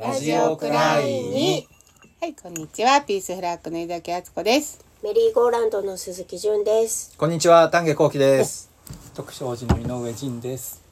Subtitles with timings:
[0.00, 1.68] ラジオくらいに。
[2.22, 3.02] はい、こんにちは。
[3.02, 4.82] ピースフラッグの井崎敦子です。
[5.04, 7.14] メリーゴーランドの鈴木純です。
[7.18, 8.70] こんにちは、丹下幸喜です。
[9.14, 10.82] 徳商寺の井上仁です。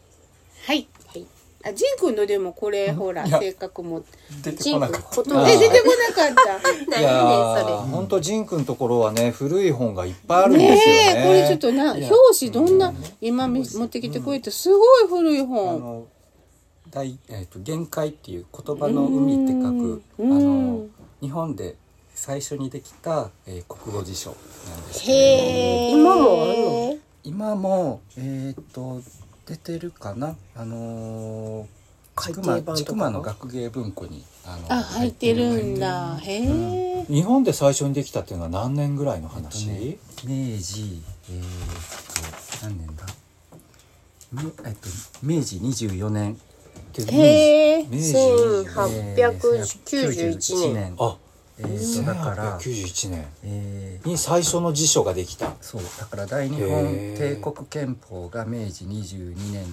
[0.66, 0.86] はい。
[1.06, 1.26] はい。
[1.64, 4.04] あ、ジン君のでもこれ、ほら、性格も。
[4.42, 5.22] 出てこなかった。
[5.22, 6.60] 出てこなかった。
[6.92, 11.14] 何いやねー、本当ジン君のところはね、古い本がいっぱいあるんですよねね。
[11.16, 16.08] え、これちょっとな、表紙どんな、今み持ってきてくれて、すごい古いあ本。
[16.88, 20.76] の大えっ、と限界っていう言葉の海って書くあうん。
[20.80, 20.86] の
[21.20, 21.76] 日本で
[22.14, 24.36] 最初にできた、えー国語辞書な
[24.76, 25.98] んですけれど。
[25.98, 29.02] 今も今もえっ、と
[29.46, 30.36] 出てるかな？
[30.56, 31.66] あのー
[32.20, 36.16] 改千曲の学芸文庫にあのあ、入ってるんだ。
[36.16, 37.04] へえ。
[37.04, 41.42] 日本で最初にできたっていうのは何年ぐらいのえっと話、ね明治えー、っ
[42.60, 43.06] と何年だ？
[44.32, 44.88] めえっと
[45.22, 46.34] 明治24年。
[46.34, 46.40] で
[47.12, 47.82] へえ。
[47.84, 48.14] 明治
[49.86, 50.94] 1891年。
[50.98, 51.16] あ
[51.60, 53.26] えー、とだから、1891年。
[53.42, 55.52] えーに最初の辞書ができた。
[55.60, 59.72] そうだから大日本帝国憲法が明治22年に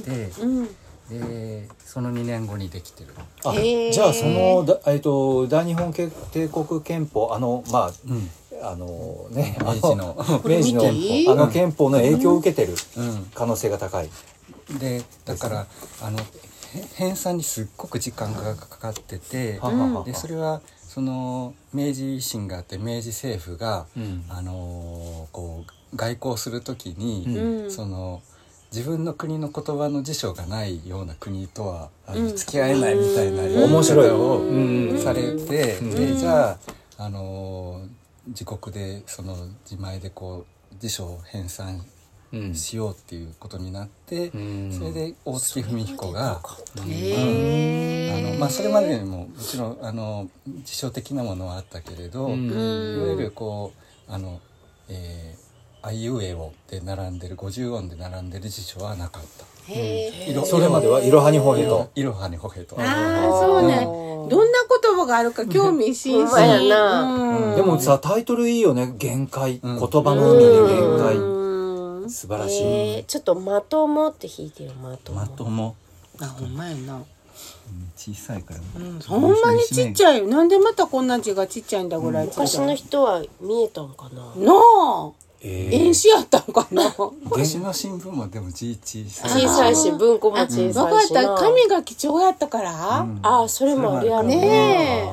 [0.00, 0.68] できて、うん。
[1.08, 3.10] でその2年後にできてる、
[3.44, 6.10] あじゃあそのだ、えっと大日本帝
[6.48, 8.30] 国憲法あのまあうん。
[8.64, 10.16] あのね明治の。
[10.44, 12.74] 明治のあの憲法の影響を受けてる。
[12.96, 14.08] うん、可能性が高い、
[14.78, 15.66] でだから
[16.02, 16.22] あのへ
[16.94, 19.60] 編纂にすっごく時間がかかってて、
[20.04, 20.60] でそれは
[20.92, 24.24] その明治維新があって明治政府が、うん。
[24.28, 27.70] あのーこう外交する時に、うん。
[27.70, 28.22] その
[28.74, 31.90] 自分の国の言葉の辞書がないような国とは
[32.34, 33.72] 付き合えないみたいなうん。
[33.72, 34.98] 面白いをうん。
[34.98, 35.90] されて、うん。
[35.90, 36.58] でじゃあ、
[36.98, 37.88] あのー
[38.28, 39.34] 自国でその
[39.68, 41.82] 自前でこう辞書を編纂うん
[42.54, 44.72] しようっていうことになって、うん。
[44.72, 46.40] それで大月文彦が。
[46.40, 46.42] あ
[46.78, 50.28] のまあ、それまでにももちろんあの
[50.64, 52.48] 辞書的なものはあったけれど、うん。
[52.48, 53.72] いわゆるこ
[54.08, 54.40] うあの、
[54.88, 55.42] えー
[55.84, 59.44] あいうえおで並んでる50音で並んでる辞書はなかった。
[60.46, 61.90] それまではいろはにほへと。
[61.96, 62.80] いろはにほへと。
[62.80, 63.80] ああ、そうね。
[63.84, 66.40] どんな言葉があるか興味津々。
[66.40, 67.56] やなうん。
[67.56, 69.78] でもさタイトルいいよね限界、うん。
[69.80, 71.31] 言葉の海で限界、う
[72.04, 75.20] ん素晴らしい、えーちょっとまともって弾いてよまとも。
[75.20, 75.76] まとも、
[76.20, 77.02] あ、ほんまやな。
[77.96, 78.60] 小さいから、
[79.06, 80.26] ほんまにちっちゃいよ。
[80.26, 82.58] なんでまたこんな字がちっちゃいんだぐらいちっ昔。
[82.58, 84.22] の人は見えたんかな？
[84.36, 85.10] なあ。
[85.40, 86.94] えー演詞やったんかな？
[87.24, 89.42] 昔の新聞もでも字小さい。
[89.42, 90.98] 小さいし文庫もあ、小わかっ。
[90.98, 91.38] さいしたな。
[91.38, 93.00] 紙が貴重やったから。
[93.00, 95.10] うんあーそれもあるやろね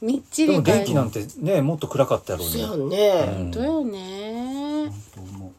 [0.00, 3.24] みっちーでもり書いて元気なんてねもっと暗かったやろうそうやにね。
[3.26, 4.86] 本当よね。
[4.86, 5.52] まとも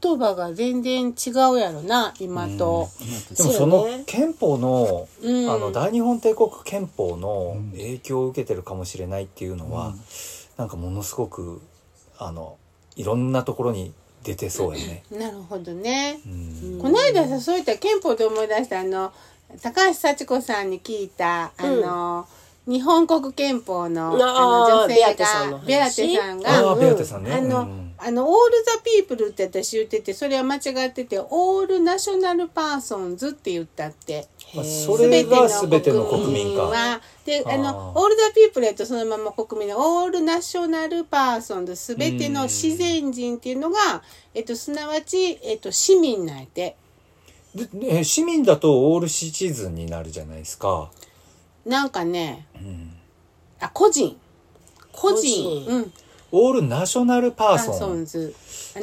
[0.00, 2.88] 言葉が全然違うやろな、今と。
[3.36, 5.50] でもその憲法の,、うん。
[5.50, 9.94] あの大日本帝国憲法の影響を受けてるかもしれないっていうのは、
[10.56, 11.60] なんかものすごく
[12.18, 12.56] あの
[12.96, 13.92] いろんなところに
[14.24, 15.04] 出てそうやね。
[15.10, 16.20] なるほどね。
[16.26, 16.78] うん。
[16.80, 19.12] この間さ、そういった憲法で思い出したあの、
[19.62, 22.26] 高橋幸子さんに聞いた、あの、
[22.66, 25.66] 日本国憲法の、あの女性が、話。
[25.66, 34.28] ベアテさんあが、あの、うんあの、 all the people って私言ってて、それは間違ってて、 all national persons って言ったって。
[34.54, 36.62] まあそれが全ての国民か。
[36.62, 44.02] はであの all the people やとそのまま国民の all national persons すべての自然人っていうのが、
[44.34, 46.76] えっと、すなわち、えっと、市民なんやて。
[47.54, 50.90] でえ市民だと all citizen になるじゃないですか。
[51.66, 52.94] なんかねうん。
[53.60, 54.16] あ個人。
[54.92, 55.14] 個人。
[55.14, 55.66] 個人。
[55.66, 55.92] うん
[56.30, 58.34] all national persons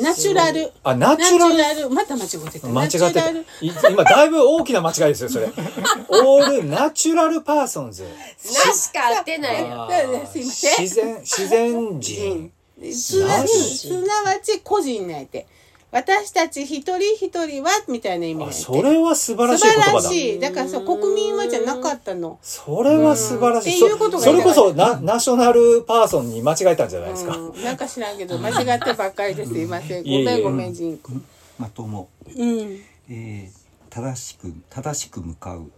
[0.01, 3.89] natural あ natural natural また間違ってた間違ってた。
[3.89, 5.47] 今だいぶ大きな間違いですよ、それ。
[6.09, 8.03] all natural persons。
[8.03, 9.87] なしか合ってないよ。
[10.31, 12.51] すいません自然、自然人。
[12.91, 15.47] すな何すなわち個人なんやて
[15.95, 20.01] 私たち一人一人はみたいな意味それは素晴ら素しい言葉だ。
[20.01, 20.39] 晴らしい。
[20.41, 22.37] だからそう国民はじゃなかったの。
[22.41, 23.81] それは素晴らしい。
[23.81, 23.85] うん。
[23.85, 27.37] っていうことがそそれこそナ、 national person に間違えたんじゃないですか？
[27.37, 29.57] うん、なんか知らんけど間違ってばっかりです。
[29.57, 30.03] いません。
[30.03, 31.13] ごめんごめんジンコ
[31.57, 32.29] まとも、う。
[32.45, 32.79] ん。
[33.09, 35.71] えー正しく正しく向かう。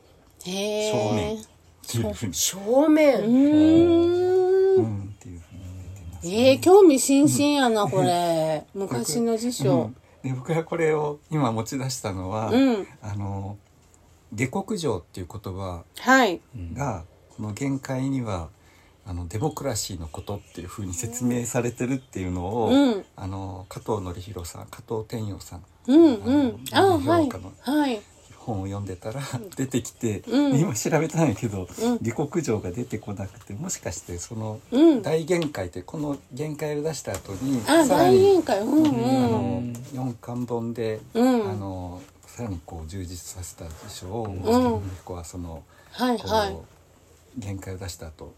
[0.46, 2.34] へえ正面。
[2.34, 3.20] 正面。
[3.20, 4.76] うーん。
[4.78, 5.62] うん、っていうふうに
[5.94, 6.28] 出てます。
[6.28, 8.66] えー、興味津々やなこれ。
[8.74, 9.92] 昔の辞書
[10.28, 12.88] で僕がこれを今持ち出したのは、うん。
[13.02, 13.58] あの
[14.34, 16.42] 下克上っていう言葉はい。
[16.74, 17.04] が
[17.36, 18.50] この限界には
[19.06, 23.06] あのデモクラシーのことっていうふうに説明されてるっていうのを、うん。
[23.16, 25.64] あの加藤紀弘さん加藤天陽さん。
[25.88, 26.66] うんうん。
[26.74, 27.24] ああのはい。
[27.24, 28.02] 評価のはい
[28.48, 29.22] 本を読んでたら
[29.58, 30.60] 出てきて、うん。
[30.60, 31.98] 今調べたんやけど、うん。
[32.02, 35.02] 下克上が出てこなくてもしかしてそのうん。
[35.02, 38.86] 大限界ってこの限界を出した後にあさら大に宴会うん。
[38.86, 39.74] あうん。
[39.74, 41.52] の4巻本で、うん。
[41.52, 44.40] あのさらにこう充実させた辞書を、ん。
[44.40, 46.58] ここはその、はいはい。
[47.38, 48.34] 限界を出した後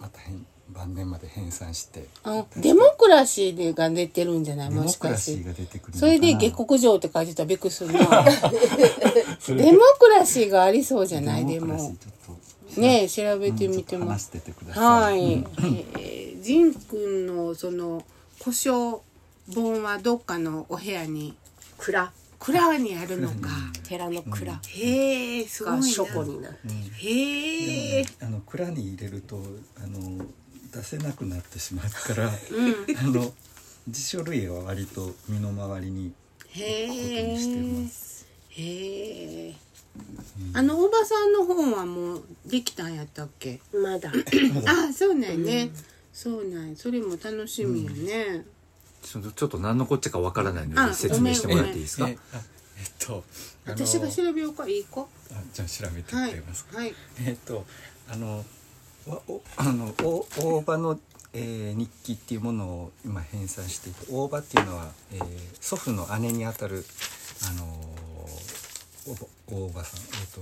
[0.00, 2.06] また変晩年まで編纂して。
[2.24, 4.70] あデモクラシーが出てるんじゃない？
[4.70, 5.54] もしかして。
[5.94, 7.98] それで下克上って書いてたらびっくりするな。
[9.48, 11.46] デモクラシーがありそうじゃない？
[11.46, 11.94] でも。
[12.76, 15.14] ねえ調べてみてますててください。
[15.14, 15.44] はい。
[15.98, 18.04] えー、ジン君のその
[18.40, 19.02] 古書
[19.52, 21.34] 本はどっかのお部屋に
[21.78, 22.12] 蔵？
[22.38, 23.50] 蔵にあるのか。
[23.82, 24.60] 寺の蔵。
[24.68, 26.58] へえ、すごい書庫になって
[27.08, 28.06] へえ。
[28.22, 29.42] あの蔵に入れると
[29.76, 30.24] あの
[30.72, 32.32] 出せなくなってしまうから、うん。
[32.98, 33.32] あの
[33.88, 36.12] 辞書類は割と身の回りに
[36.50, 37.88] へ置くことにしてえま。
[37.88, 38.26] す。
[38.50, 39.54] へえ。
[40.54, 43.60] あのおばさんの本はもうできたんやったっけ？
[43.72, 45.70] まだあ、そうなんやね。
[46.12, 46.76] そうなんや。
[46.76, 48.44] それも楽しみやね。
[49.02, 52.08] ちょっとちょっと何のこっちゃかわからないのあで説明してもらっていいですか？
[52.08, 52.36] えあ
[52.78, 53.24] えっと
[53.66, 54.68] あの私が調べようか。
[54.68, 55.06] いいか。
[55.32, 56.66] あじゃあ調べてくはいれます。。
[56.72, 56.94] はい。
[57.24, 57.64] えっと
[58.08, 58.44] あの
[59.56, 60.98] あのお大場の、
[61.32, 65.22] えー日記っていうものを今編纂していて大場っていうのは、えー
[65.60, 66.84] 祖父の姉にあたる
[67.48, 67.64] あの
[69.06, 70.40] おば大場さんえっ、と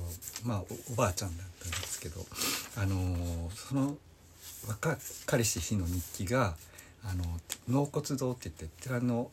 [0.49, 2.21] まあおおばあちゃんだったんですけど
[2.77, 3.97] あのその
[4.67, 6.55] 若かりし日の日記が
[7.05, 7.25] あの
[7.69, 9.31] 納骨堂って言って寺の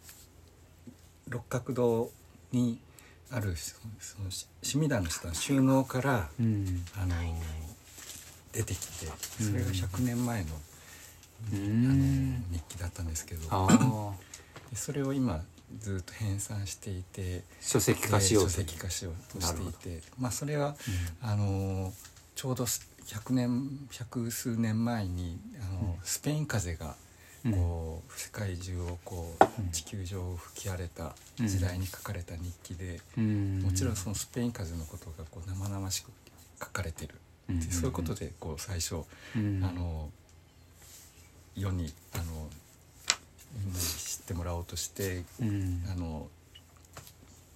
[1.27, 2.11] 六角堂
[2.51, 2.79] に
[3.31, 3.75] あるそ
[4.23, 6.85] のし死弥陀の下の収納からうん。
[6.95, 7.15] あの
[8.55, 9.05] 出てきて
[9.43, 10.55] それが100年前の,、う
[11.51, 14.13] あのん日記だったんですけど。
[14.73, 15.41] それを今
[15.79, 20.75] ずっと編纂していて書籍化しよう書籍化しようとしていなてまあそれは、
[21.21, 21.93] あの
[22.35, 26.95] ちょうど100年百数年前にあの、スペイン風邪が
[27.51, 33.61] こう、世界中をこう地球上を吹き荒れた時代に書かれた日記で、うん。
[33.61, 36.11] もちろんそのスペイン風邪のことがこう生々しく
[36.59, 37.15] 書かれてる
[37.53, 39.03] ってうんそういうことでこう最初、
[39.35, 39.63] うん。
[39.63, 40.09] あの
[41.55, 42.23] 世にあの
[43.57, 45.83] みんなに知ってもらおうとして、うん。
[45.91, 46.27] あの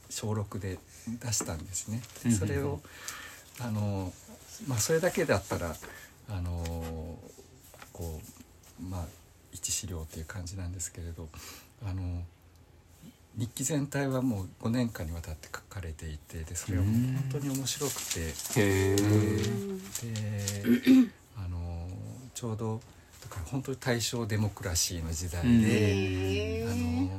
[0.09, 2.01] 小録で出したんですね。
[2.25, 2.81] うんでそれを、
[3.59, 4.13] あの
[4.67, 5.75] まあそれだけだったら
[6.29, 7.17] あの
[7.93, 8.21] こ
[8.79, 9.05] うまあ
[9.51, 11.27] 一資料っていう感じなんですけれど
[11.85, 12.23] あの
[13.37, 18.33] 日記全体はもう5年間にわたって書かれていてでそれは本当に面白くて。
[18.55, 18.95] で
[21.37, 21.87] あの
[22.33, 22.81] ちょうど
[23.21, 25.61] だから本当に大正デモクラシーの時代うん。
[25.61, 26.75] で、へあえ。
[26.75, 27.09] の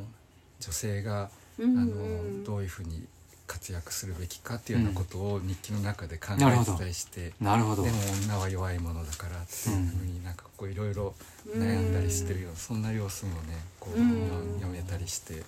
[0.61, 1.79] 女性が、うん。
[1.79, 3.07] あのどういうふうに
[3.47, 7.83] 活躍するべきかっていうようなことを日記の中で考えてたりして、なるほど。
[7.83, 11.15] でも女は弱いものだからっていうふうになんかこういろいろ
[11.49, 14.55] 悩んだりしてるようなそんな様子もねこううん。
[14.61, 15.43] 読めたりして、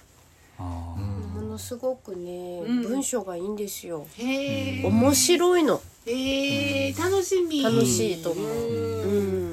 [0.62, 2.82] ものすごくねうん。
[2.82, 4.06] 文章がいいんですよ。
[4.18, 4.86] へえ。
[4.86, 5.80] 面白いの。
[6.06, 6.92] へえ。
[6.92, 7.62] 楽しみ。
[7.62, 8.46] 楽しいと思う。
[8.46, 9.52] うんうん。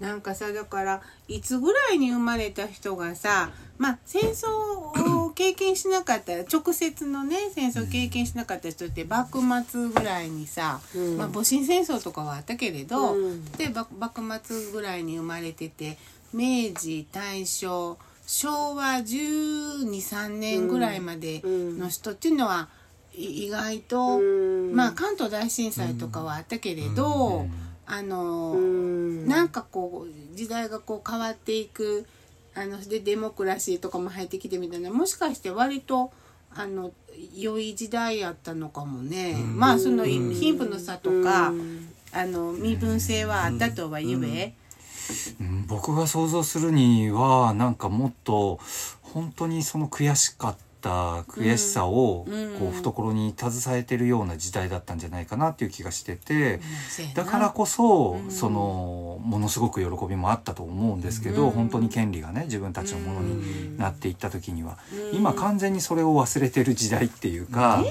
[0.00, 11.16] なんかさだからいつぐらいに生まれた人がさまあ戦争を経験しなかった直接のね戦争を経験しなかった人って幕末ぐらいにさ、うん。
[11.16, 13.44] まあ、戊辰戦争とかはあったけれど、うん。
[13.52, 15.96] で幕幕末ぐらいに生まれてて
[16.32, 22.68] 明治大正昭和123年ぐらいまでの人っていうのは、
[23.14, 24.74] い意外と、うん。
[24.74, 27.46] まあ関東大震災とかはあったけれど、
[27.86, 29.28] あの、うん。
[29.28, 32.06] なんかこう時代がこう変わっていく
[32.56, 36.10] あのでデモクラシーとかも入ってきてみたいなもしかして割と
[36.54, 36.90] あの
[37.34, 41.52] 良い時代やったのかもね、まあその貧富の差とか、
[42.12, 44.65] あの身分制はあったとはいえ、うん
[45.66, 48.58] 僕が想像するにはなんかもっと
[49.02, 52.46] 本当にその悔しかった悔しさをうん。
[52.58, 56.60] こう懐に携えてるような時代だったんじゃないかなっていう気がしてて
[57.14, 58.30] だからこそうん。
[58.30, 61.50] そのものすごく喜びもあったと思うんですけどうん。
[61.50, 64.78] 本当に権利がね自分たちのものになっていった時には
[65.12, 65.16] うん。
[65.16, 67.82] 今完全にそれを忘れてる時代っていうか。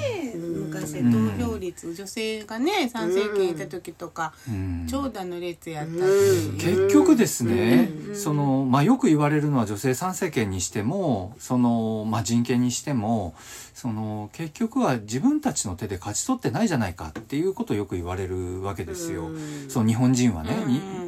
[0.75, 1.38] 昔うん。
[1.38, 4.88] 投票率、女性がね参政権いた時とか、うん。
[4.90, 6.58] 長蛇の列やったうん。
[6.58, 8.16] 結局ですね、うん。
[8.16, 13.36] そのまあ、よく言われるのは女性参政権にしてもその、まあ、人権にしても
[13.74, 19.27] その結局は自分たちの手で勝ち取ってないじゃないかっていうことをよく言われるわけですよ。
[19.27, 19.70] うん。
[19.70, 20.56] その日本人はね、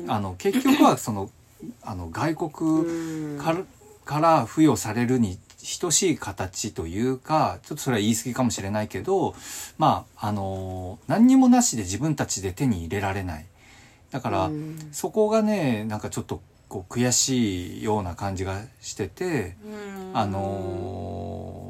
[0.07, 1.29] あの結局はその
[1.83, 5.37] あの外国から付与されるに
[5.79, 9.35] 等しい形というかちょっとそれは言い過ぎかもしれないけど
[9.77, 13.45] まああの何にもなしで自分たちで手に入れられない。
[14.11, 14.77] だから、うん。
[14.91, 19.57] そこがねなんかちょっとこう悔しいような感じがしてて。
[19.65, 20.11] うん。
[20.13, 21.66] あのー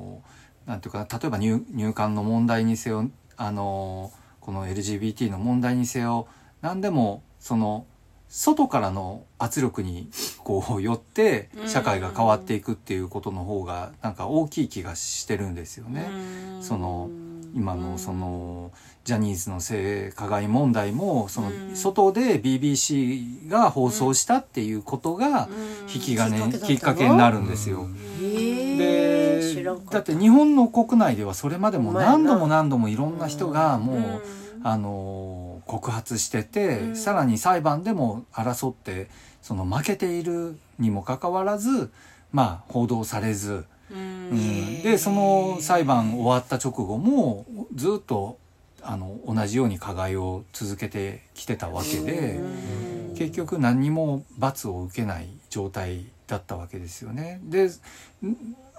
[0.68, 6.26] なんていうかな例えば入入管の問題にせよ、あのーこの LGBT の問題にせよ
[6.62, 7.86] 何でもその
[8.30, 10.10] 外からの圧力に
[10.42, 16.10] こうよって社会が変わっていくっていうことの方がなんか大きい気がしてるんですよね。
[16.56, 16.64] うん。
[16.64, 17.10] その
[17.54, 18.72] 今のその
[19.04, 21.76] ジャニーズの性加害問題もそのうん。
[21.76, 25.50] 外で BBC が放送したっていうことが
[25.94, 27.86] 引き金きっかけになるんですよ。
[28.20, 29.17] で
[29.90, 34.22] だって日本の国内ではそれまでも何度も何度もいろんな人がもう、うん。
[34.64, 36.96] あのー告発してて、うん。
[36.96, 39.10] さらに裁判でも争って
[39.42, 41.92] その負けているにもかかわらず
[42.32, 43.98] まあ報道されず、うん。
[43.98, 44.82] うん。
[44.82, 48.38] でその裁判終わった直後もずっと
[48.82, 52.40] あの同じように加害を続けてきてたわけで。
[53.18, 57.40] 結局何にも罰を受けない状態だったわけですよね。
[57.44, 57.70] でん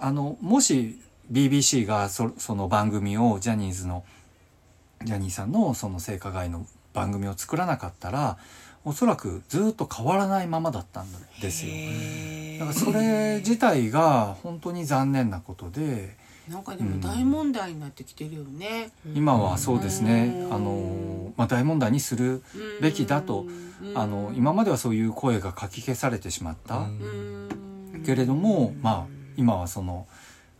[0.00, 1.00] あのもし
[1.30, 4.04] BBC がそその番組をジャニーズの
[5.04, 8.38] ジャニーさんのその性加害の番組を作らなかったら
[8.84, 11.06] おそらくずっと変わらないままだったん
[11.40, 11.72] ですよ。
[12.58, 16.16] だからそれ自体が本当に残念なことで。
[16.48, 18.90] なんかでも大問題になってきてるよね。
[19.14, 20.32] 今はそうですね。
[20.46, 20.54] うん。
[20.54, 22.42] あの、まあ、大問題にする
[22.80, 23.44] べきだと。
[23.82, 23.98] うん。
[23.98, 26.78] あの今まではそういう声がかき消されてしまった。
[26.78, 28.02] うん。
[28.06, 30.06] けれども、まあ今はその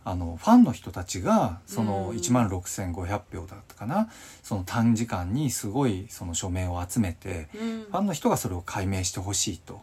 [0.05, 2.17] あのファンの人たちがそのうん。
[2.17, 4.09] 1万6,500票だったかな？
[4.41, 7.81] その短時間にすごいその署名を集めてうん。
[7.83, 9.81] ファンの人がそれを解明してほしいと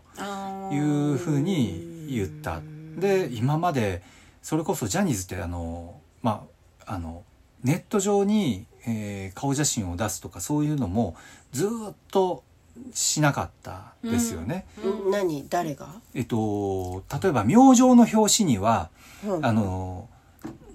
[0.73, 2.61] いうふうに言った。
[2.99, 4.03] で今まで
[4.43, 6.47] それこそジャニーズってあのま
[6.87, 7.23] ああの
[7.63, 11.15] ネット上に、えー顔写真を出すとかそういうのも
[11.53, 12.43] ずっと
[12.93, 14.67] しなかったですよね。
[14.83, 15.11] うん。
[15.11, 15.47] 何？
[15.49, 15.89] 誰が？
[16.15, 18.91] えっと例えば明星の表紙には
[19.27, 19.47] うん。
[19.47, 20.09] あの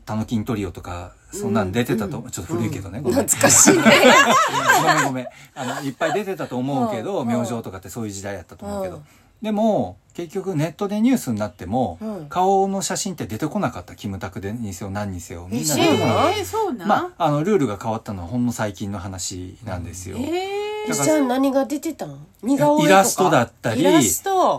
[0.06, 2.30] タノキントリオとかそんなん出てたと、うん。
[2.30, 3.26] ちょっと古いけどね、ごめん。
[3.26, 3.84] 懐かしいね。
[4.82, 5.28] ごめんごめん。
[5.56, 7.28] あのいっぱい出てたと思うけど、うん。
[7.28, 9.04] 明星とかってそういう時代やったと思うけど、うん。
[9.42, 12.26] でも結局ネットでニュースになっても、うん。
[12.30, 23.84] 顔の写真って出てこなかったキムタクでにせよ何にせよみんなえ出てこなかっえー、まああのルールが変わったのはほんの最近の話なんですよ、えだからじゃあ何が出てたんイラストだったり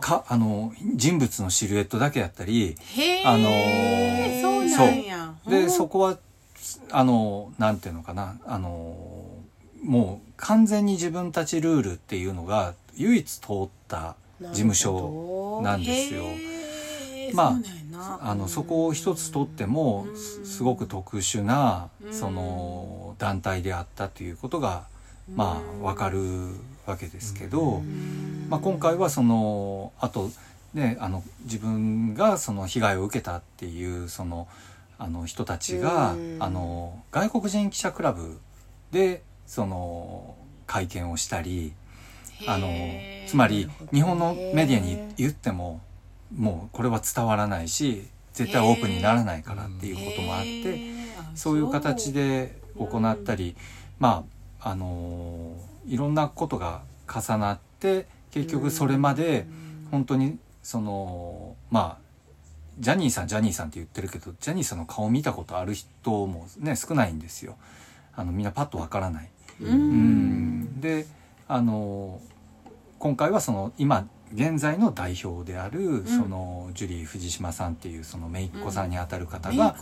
[0.01, 2.77] かあの人物のシルエットだけやったり
[3.25, 4.43] あのー
[4.75, 5.71] そうでうん。
[5.71, 6.19] そこは
[6.91, 8.37] あのなんていうのかな？
[8.47, 8.97] あの
[9.83, 16.25] もう完全に自分たちルールっていうのが唯一通った事務所なんですよ。
[17.35, 17.59] ま
[17.95, 20.17] ああのそこを一つ取ってもうん。
[20.17, 22.15] すすごく特殊なうん。
[22.15, 24.85] その団体であったということが
[25.35, 26.21] まあわかる
[26.87, 28.47] わけですけど、うん。
[28.49, 30.31] まあ、今回はそのあと
[30.75, 34.49] ねあの自分がその被害を受けたっていうその
[34.99, 36.37] あの人たちがうん。
[36.41, 38.39] あの外国人記者クラブ
[38.91, 40.35] でその
[40.67, 41.73] 会見をしたり
[42.47, 42.69] あの
[43.27, 45.81] つまり日本のメディアに言っても
[46.35, 50.81] もうこれは伝わらないし絶対オープンにならないからっていうこともあって
[51.35, 53.55] そういう形で行ったり
[53.99, 59.47] まああのいろんなことが重なって結局それまで
[59.91, 62.03] 本当にそのまあ
[62.79, 67.57] ジャニーさんジャニーさんって言ってるけどジャニーさんの顔見たことある人もね少ないんですよ。
[68.15, 69.29] あのみんなパッとわからない。
[69.61, 71.07] ううんんで
[71.49, 72.21] あの
[72.99, 79.75] 今回はその今現在の代表である、そのジュリー藤島さんっていうその姪っ子さんにあたる方が、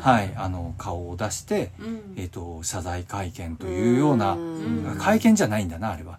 [0.00, 2.14] はいあの顔を出して、うん。
[2.16, 4.96] えっと謝罪会見というようなうん。
[4.98, 6.18] 会見じゃないんだなあれは。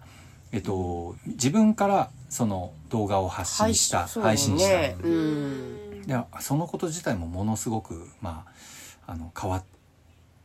[0.52, 4.96] えっと自分からその動画を発信した、配信した、
[6.06, 8.44] でそのこと自体もものすごくま
[9.06, 9.64] ああの変わっ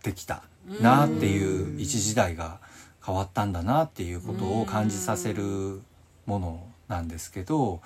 [0.04, 0.44] てきた
[0.80, 2.60] なっていう一時代が
[3.06, 5.82] 変わったんだなっていうことを感じさせる
[6.26, 7.82] ものなんですけど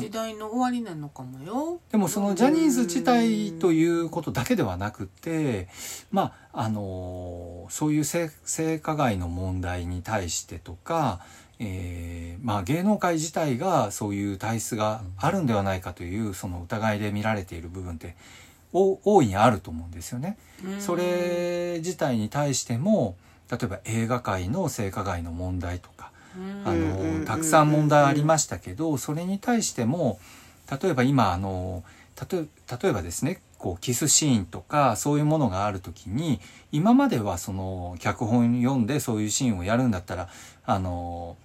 [0.00, 1.80] 時代の終わりなのかもよ。
[1.92, 5.68] でもそのジャニーズ自体ということだけではなくて
[6.10, 11.20] まああのそういう性性加害の問題に対してとか、
[11.60, 18.16] えーまあ、芸能界自体がそういう体質があるんではないかというその疑いで見られている部分って
[18.72, 20.36] お大いにあると思うんですよね。
[20.64, 23.16] うんそれ自体に対しても
[23.50, 26.11] 例えば映画界の性加害の問題とかうん
[26.64, 30.18] あのたくさん問題ありましたけどそれに対しても
[30.82, 31.84] 例えば今あの
[32.30, 32.44] 例え
[32.82, 36.40] 例えばですねこうキスシーンとかそういうものがある時に
[36.72, 40.28] 今まではその脚本読んでそういうシーンをやるんだったら
[40.64, 41.36] あの、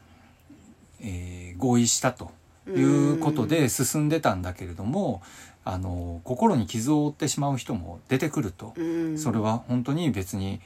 [1.02, 2.32] えー合意したと
[2.68, 5.22] いうことで進んでたんだけれども
[5.66, 8.74] あの心に傷を負ってしまう人も出てくると。
[8.78, 9.18] うん。
[9.18, 10.62] それは本当に別に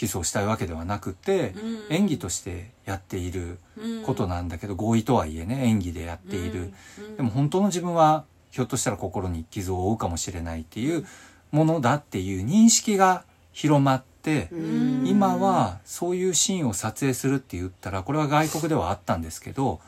[0.00, 1.52] キスをしたいわけではなくて、
[1.90, 1.94] うん。
[1.94, 3.58] 演技としてやっている
[4.06, 6.72] ことなんだけど、合意とはいえね演技でやっている、
[7.18, 11.06] でも本当の自分はひょっとしたら心に傷を負うかもしれないっていう
[11.50, 15.06] ものだっていう認識が広まって、うん。
[15.06, 19.80] 今はそういうシーンを撮影するって言ったらこれは外国ではあったんですけど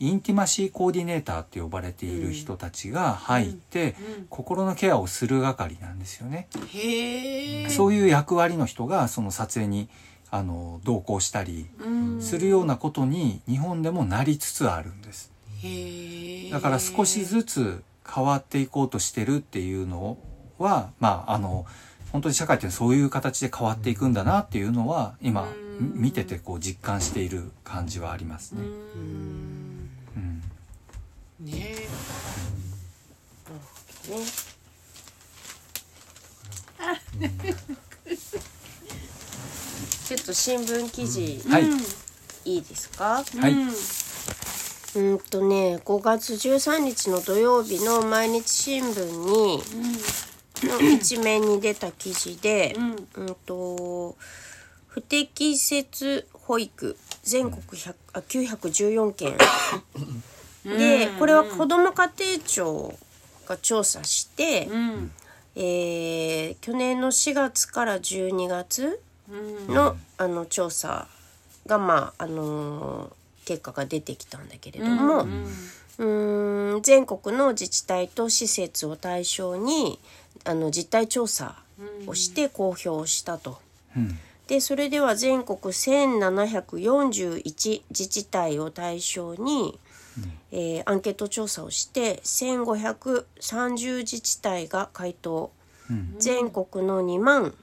[0.00, 3.96] インティマシーコーディネーターって呼ばれている人たちが入って、
[4.30, 6.48] 心のケアをする係なんですよね。
[7.68, 9.88] そういう役割の人がその撮影に
[10.30, 11.66] あの同行したり
[12.20, 15.32] するようなことに日本でもなりつつあるんです。
[16.52, 20.16] だから少しずつ変わっていこうとしてるっていうの
[20.58, 21.66] はまああの
[22.12, 25.68] 本当に社会ってそういう形で変わっていくんだなっていうのは今うん。
[25.80, 28.62] 見ててこう実感している感じはありますね。
[30.18, 30.42] うん。
[31.40, 31.88] うんねえ。
[34.10, 34.16] ね
[40.06, 41.42] ちょっと新聞記事。
[41.48, 41.66] はい、
[42.44, 43.22] いいですか？
[43.22, 45.18] はい、うん。
[45.18, 49.62] とね5月13日の土曜日の毎日新聞に
[50.62, 52.74] の一面に出た記事で、
[53.14, 54.16] うんと
[54.86, 56.96] 不適切保育
[57.28, 59.36] 全国100あ914件。
[60.64, 62.98] でこれは子ども家庭庁
[63.46, 65.10] が調査して、うん。
[65.54, 69.74] えー去年の4月から12月うん。
[69.74, 71.06] の,、あの調査
[71.66, 73.12] がまああのー
[73.44, 75.44] 結果が出てきたんだけれども、うん
[75.98, 79.98] うーん全国の自治体と施設を対象に
[80.44, 81.56] あの実態調査
[82.06, 83.58] をして公表したと。
[84.48, 89.78] うんでそれでは全国1741自治体を対象に、
[90.50, 95.52] えーアンケート調査をして1530自治体が回答、
[95.90, 96.14] うん。
[96.18, 97.54] 全国の2万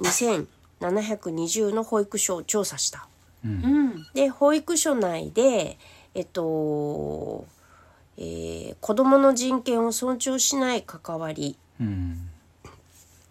[0.00, 3.06] 2720の保育所を調査した。
[3.44, 3.50] うん。
[3.50, 3.54] う
[3.90, 5.78] んで保育所内で
[6.14, 7.46] えっと、
[8.16, 11.58] えー子どもの人権を尊重しない関わり。
[11.80, 12.30] うん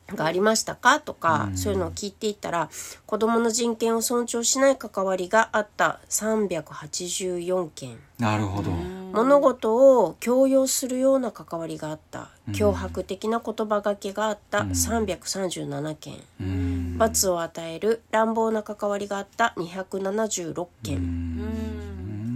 [0.08, 1.00] がありましたか？
[1.00, 1.58] とか、うん。
[1.58, 2.70] そういうのを聞いていったら
[3.06, 7.98] 子どもの人権を尊重しない関わりがあった384件。
[8.20, 8.72] なるほど。
[8.72, 12.30] 物事を強要するような関わりがあった。
[12.48, 12.54] うん。
[12.54, 14.70] 脅迫的な言葉がけがあったうん。
[14.72, 16.16] 337件。
[16.42, 16.98] うん。
[16.98, 20.98] 罰を与える乱暴な関わりがあった276う件。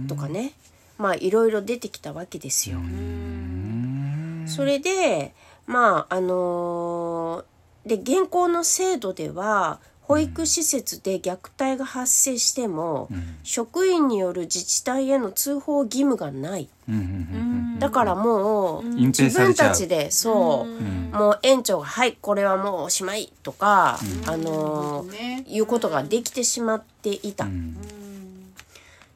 [0.04, 0.06] ん。
[0.08, 0.52] とかね。
[0.96, 2.78] まあいろいろ出てきたわけですよ。
[2.78, 4.44] うん。
[4.48, 5.34] それで
[5.66, 7.44] まああのー
[7.86, 13.36] で現行の制度では保育施設で虐待が発生しても、うん。
[13.42, 16.68] 職員による自治体への通報義務がない。
[16.88, 16.94] うん。
[16.94, 17.78] うん。
[17.78, 21.10] だからもう、隠蔽自分たちでそう、うん。
[21.12, 25.44] もう園長が「はいこれはもうおしまい」とか、あのーね。
[25.46, 27.44] いうことができてしまっていた。
[27.44, 27.76] うん。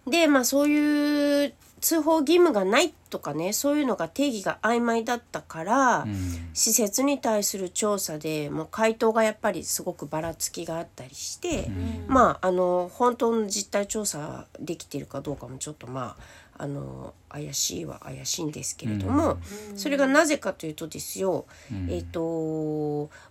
[0.07, 6.15] でまあそういう通報義務がないとかねそういうのが定義が曖昧だったから、うん。
[6.55, 11.71] 施設に対する調査でもう回答がやっぱりすごくばらつきがあったりして、
[12.07, 16.17] まああの本当の実態調査できているかどうかもちょっとま
[16.57, 19.39] ああの怪しいは怪しいんですけれども、
[19.75, 21.91] それがなぜかというとですよ、うん。
[21.91, 22.21] えっ、と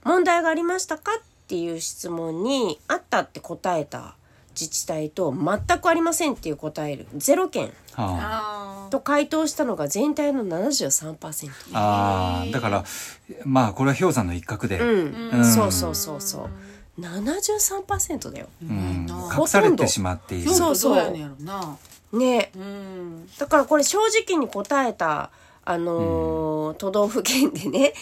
[0.04, 4.16] 問題がありましたかっていう質問にあったって答えた
[4.60, 7.08] 自治体と全くありませんっていう答える。
[7.18, 7.72] 0件。
[7.94, 8.88] はあ。
[8.90, 11.50] と回答したのが全体の73%。
[11.74, 12.52] ああー。
[12.52, 12.86] だから
[13.46, 15.46] まあこれは氷山の一角で、うん、うん。
[15.46, 16.50] そうそうそうそう。
[17.00, 18.48] 73%だよ。
[18.62, 19.06] うん。
[19.06, 20.52] な隠されてしまっている。
[20.52, 20.96] あそうそう。
[20.96, 21.30] どうやね
[22.14, 22.52] ね。
[22.56, 23.30] うん。
[23.38, 25.32] だからこれ正直に答えた
[25.64, 27.94] あのー都道府県でね、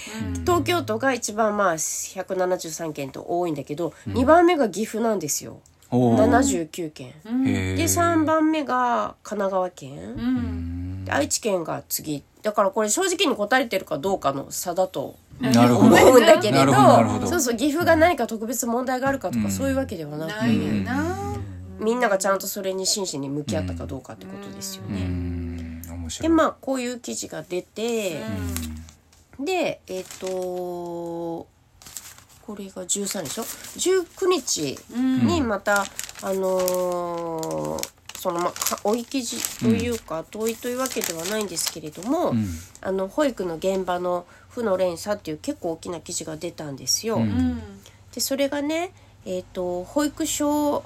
[0.41, 5.59] 東京都が一番まあ173件と多いんだけど、2番目が岐阜なんですよ
[5.91, 11.05] 79件、で3番目が神奈川県、うん。
[11.05, 12.23] で愛知県が次。
[12.41, 16.73] だからこれ正直に答えてるかどうかの差だと思うんだけれど
[17.27, 20.31] そうそう岐阜が何か特別問題があるかとか、そういうわけではなく
[21.83, 25.81] みんながちゃんとそれに真摯に向き合ったかどうかってことですようね。
[26.21, 28.21] でまあこういう記事が出て、
[29.39, 30.98] でえっ、とこ
[32.59, 34.77] れが13でしょ？19日
[35.25, 35.85] にまた、
[36.21, 42.47] あのーそのまあか追い記事というか、遠いというわけではないんですけれども、うん。
[42.81, 47.15] あの保育の現場の負の連鎖っていう結構大きな記事が出たんですよ。
[47.15, 47.21] うん。
[47.21, 47.61] うん
[48.13, 48.91] でそれがね、
[49.25, 50.83] えー、と保育所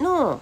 [0.00, 0.40] の、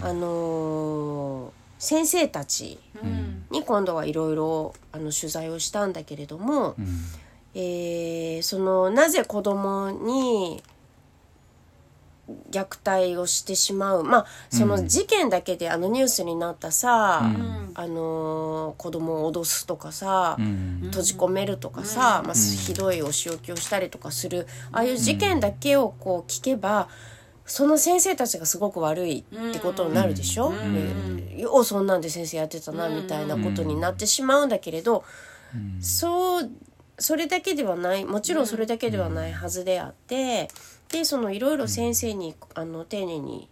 [0.00, 3.44] あのー先生たちうん。
[3.50, 6.86] に今度はいろいろあの取材をしたんだけれども、うん
[7.54, 10.62] えーそのなぜ子供に
[12.50, 14.04] 虐待をしてしまう？
[14.04, 17.70] まあその事件だけであのニュースになったさ、うん。
[17.74, 20.80] あのー子供を脅すとかさ、うん。
[20.84, 26.88] 閉じ込めるとかさ、まあ、ひどいお仕置きをしたりとかするああいう事件だけをこう聞けば
[27.46, 30.50] その先生たちがすごく悪いってことになるでしょ、
[31.28, 35.04] でようそんなんで先生やってたなみたいなことになってしまうんだけれど、
[35.78, 36.50] そう
[36.98, 40.48] それだけではないもちろんそれだけではないはずであって
[40.90, 43.48] でそのいろいろ先生にあの丁寧に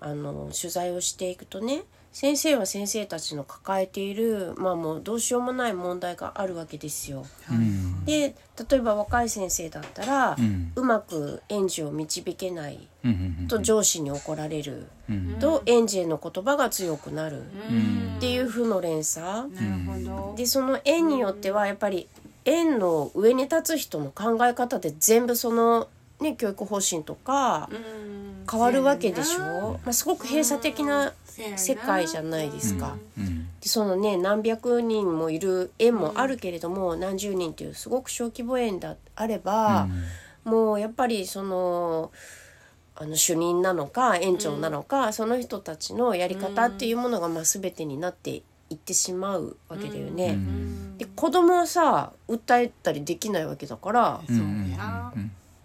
[0.00, 1.82] あの取材をしていくとね
[2.16, 7.26] 先生は先生たちの抱えているまあもうどうしようもない問題があるわけですよ。
[7.50, 8.06] うん。
[8.06, 8.34] で
[8.70, 10.36] 例えば若い先生だったら、う
[10.80, 15.36] うんまく園児を導けないうんと上司に怒られる、うん。
[15.38, 18.14] と園児への言葉が強くなるうん。
[18.16, 19.50] っていう負の連鎖。
[20.36, 22.08] でその園によってはやっぱり
[22.46, 25.88] 園の上に立つ人の考え方で全部その、
[26.20, 28.16] ね、教育方針とかうん。
[28.48, 29.40] 変わるわけでしょ、
[29.84, 31.12] まあ、すごく閉鎖的な
[31.56, 32.96] 世界じゃないですか。
[33.18, 33.48] うん。
[33.60, 39.88] でそのね何百人もいる園もあるけれども、何十人というすごく小規模園であれば、
[40.44, 42.12] もうやっぱりその
[42.94, 50.30] あの主任なのか園長なのか、その人たちのやり方っていうものがまあ全てになっていってしまうわけだよね。
[50.30, 50.98] うん。
[50.98, 54.20] で子供はさ訴えたりできないわけだから。
[54.26, 55.12] そうや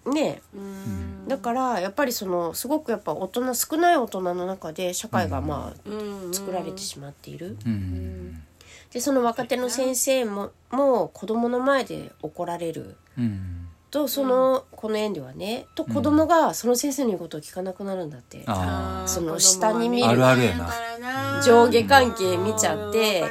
[0.05, 0.41] ね。
[0.53, 1.27] うん。
[1.27, 6.33] だからやっぱりそのすごくやっぱ大人少ない大人の中で社会がまあうん。
[6.33, 7.57] 作られてしまっている。
[7.65, 8.43] うん。
[8.91, 12.97] でその若手の先生もも子供の前で怒られる。
[13.17, 20.07] うんとその、この園ではねと子供がその先生の言うことを聞かなくなるんだって、あその下に見る。
[20.07, 21.41] あるあるやな。
[21.43, 23.23] 上下関係見ちゃって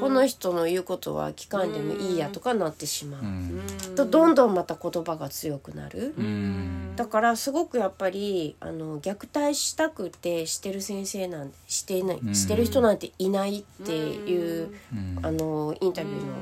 [0.00, 3.94] この人の言うことは聞かんでもいいやとかなってしまう、あうん。
[3.96, 6.94] とどんどんまた言葉が強くなる、うん。
[6.96, 12.34] だからすごくやっぱりあの虐待したくてしてる先生なんしていない、うん。
[12.34, 15.18] してる人なんていないっていう、うん。
[15.22, 16.32] あのインタビューの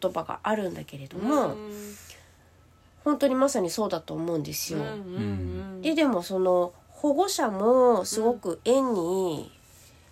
[0.00, 1.56] 言葉があるんだけれども、
[3.08, 4.80] 本当にまさにそうだと思うんですよ。
[5.80, 9.50] ででもその保護者もすごく園に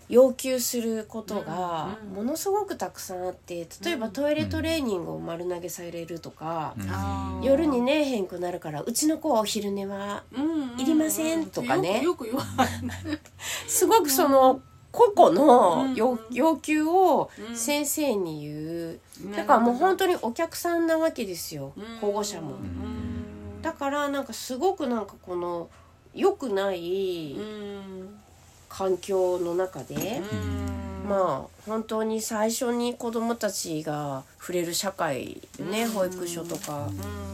[0.09, 6.75] 要求することがものすごくたくさんあって例えばトイレトレーニングを丸投げされるとか、
[7.43, 10.25] 夜に寝えへんくなるからうちの子はお昼寝は
[10.79, 12.03] いりませんとかね。
[12.03, 12.45] よくよく言わ
[13.69, 14.63] すごくその
[14.97, 16.19] 個々の要,、うん。
[16.33, 17.57] 要求をうん。
[17.57, 22.53] 先生に言う、なだからもう本当にお客さんなわけですよ、保護者も。
[22.53, 23.61] うん。
[23.61, 25.69] だからなんかすごくなんかこの
[26.15, 28.19] 良くないうん。
[28.69, 30.23] 環境の中で、
[31.05, 31.09] うん。
[31.09, 35.91] まあ本当に最初に子どもたちが触れる社会ね、うん。
[35.91, 36.89] 保育所とか、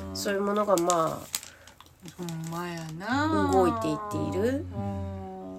[0.08, 0.16] うん。
[0.16, 1.42] そういうものがまあ
[2.98, 3.50] な。
[3.52, 4.64] 動いていっている。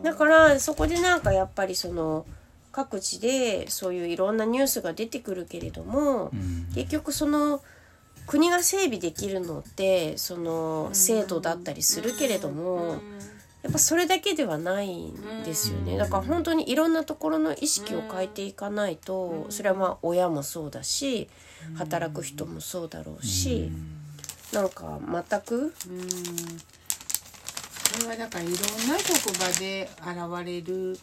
[0.04, 2.26] うんだからそこでなんかやっぱりその
[2.74, 6.68] 各地でそういういろんなニュースが出てくるけれども、うん。
[6.74, 7.62] 結局その
[8.26, 13.02] 国が整備できるのってその制度だったりするけれども、
[13.62, 15.98] やっぱそれだけではないんですよね。
[15.98, 21.30] だから本当にいろんなところの意識を変えていかないとそれはまあ親もそうだし
[21.76, 23.72] 働く人もそうだろうし
[24.52, 25.74] なんか全くうん。
[26.10, 26.73] そ
[28.02, 28.56] れはだからいろん
[28.88, 30.98] な職場で現れる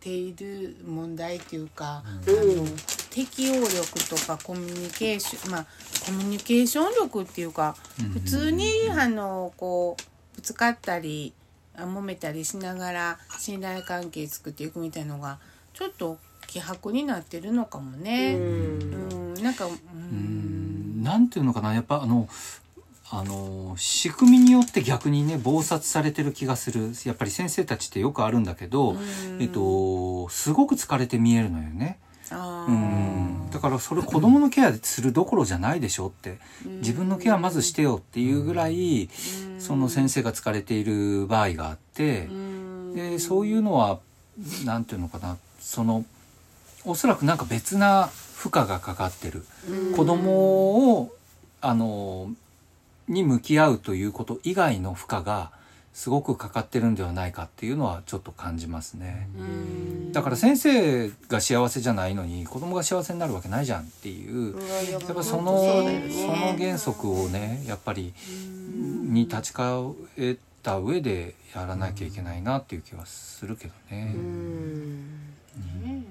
[0.00, 2.66] ている問題っていうか、あの
[3.10, 5.66] 適応力とかコミュニケーションまあ
[6.04, 7.76] コミュニケーション力っていうか、
[8.12, 11.32] 普通にあのこうぶつかったり
[11.74, 15.38] あ揉めたりしながら信頼関係作っていくみたいのが
[15.74, 18.34] ちょっと希薄になってるのかもね。
[18.36, 21.74] うん、なんか、うん、なんていうのかな。
[21.74, 22.28] やっぱあの
[23.10, 26.92] あの仕組みによって逆にね忙殺されてる気がする。
[27.04, 28.96] やっぱり先生たちってよくあるんだけど、
[29.38, 31.98] えっと、すごく疲れて見えるのよね。
[32.30, 33.50] あうーん。
[33.52, 36.38] だからそれ子供のケアするどころじゃないでしょって。
[36.64, 39.08] 自分のケアまずしてよっていうぐらい
[39.60, 42.94] その先生が疲れている場合があってうん。
[42.94, 44.00] でそういうのは
[44.64, 45.36] なんていうのかな。
[45.60, 46.04] その
[46.84, 49.46] おそらくなんか別な負荷がかかってる。
[49.94, 51.14] 子供を
[51.60, 52.30] あの
[53.08, 55.50] に向き合うということ以外の負荷が
[55.96, 59.28] すごくかかってるんではないかっていうのはちょっと感じますね。
[59.38, 64.54] うんだから先生が幸せじゃないのに子供が幸せになるわけないじゃんっていう
[64.90, 68.14] やっぱそのその原則をねやっぱり
[68.74, 69.92] に立ち返
[70.32, 74.14] った上でやらなきゃいけないなっていう気はするけどね。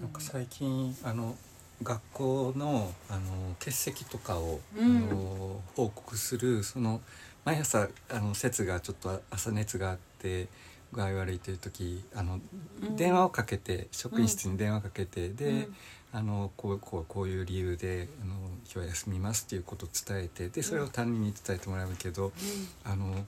[0.02, 1.36] なんか最近あの
[1.86, 4.98] 学校のあの欠席とかを、うん。
[4.98, 7.00] あの報告するその
[7.46, 10.48] 毎朝あの節がちょっと朝熱があって
[10.92, 12.42] 具合悪いという時あの、
[12.82, 12.96] うん。
[12.98, 15.76] 電話をかけて職員室に電話かけて、で、うん。
[16.12, 22.32] あのこうこうこういう理由であの今日は休みますっていうことを伝えてでそれを担任に伝えてもらうけど、
[22.86, 23.26] あの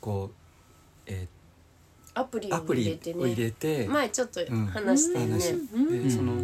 [0.00, 0.34] こう、
[1.06, 1.28] え
[2.18, 3.88] アプリをーアプリ入れてを入ねれて。
[3.88, 4.40] 前ちょっと
[4.72, 5.36] 話したよね、
[5.74, 6.04] うん。
[6.04, 6.36] でその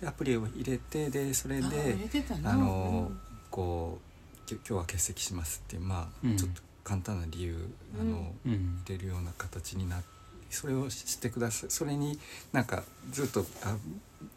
[0.00, 1.96] でアプリを入れてでそれで
[2.44, 3.10] あの？
[3.50, 3.98] こ
[4.44, 6.36] うき今日は欠席しますっていうまあ、うん。
[6.36, 7.56] ちょっと簡単な理由
[8.00, 8.82] あの、うん。
[8.84, 10.06] 入れるような形になって
[10.50, 11.70] それをしてください。
[11.70, 12.18] それに
[12.52, 13.76] なんかずっとあ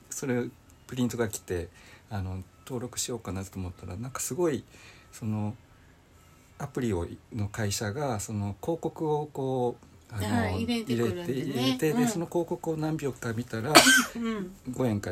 [0.09, 0.45] それ
[0.87, 1.67] プリントが来て
[2.09, 4.63] あの登録しようかなと思ったらなんかすごい
[5.11, 5.55] その
[6.57, 12.07] アプリをの会社がその広告をこうあのはい入れて入れてうん。
[12.07, 13.73] その広告を何秒か見たら
[14.15, 14.51] うん。
[14.71, 15.11] 5円か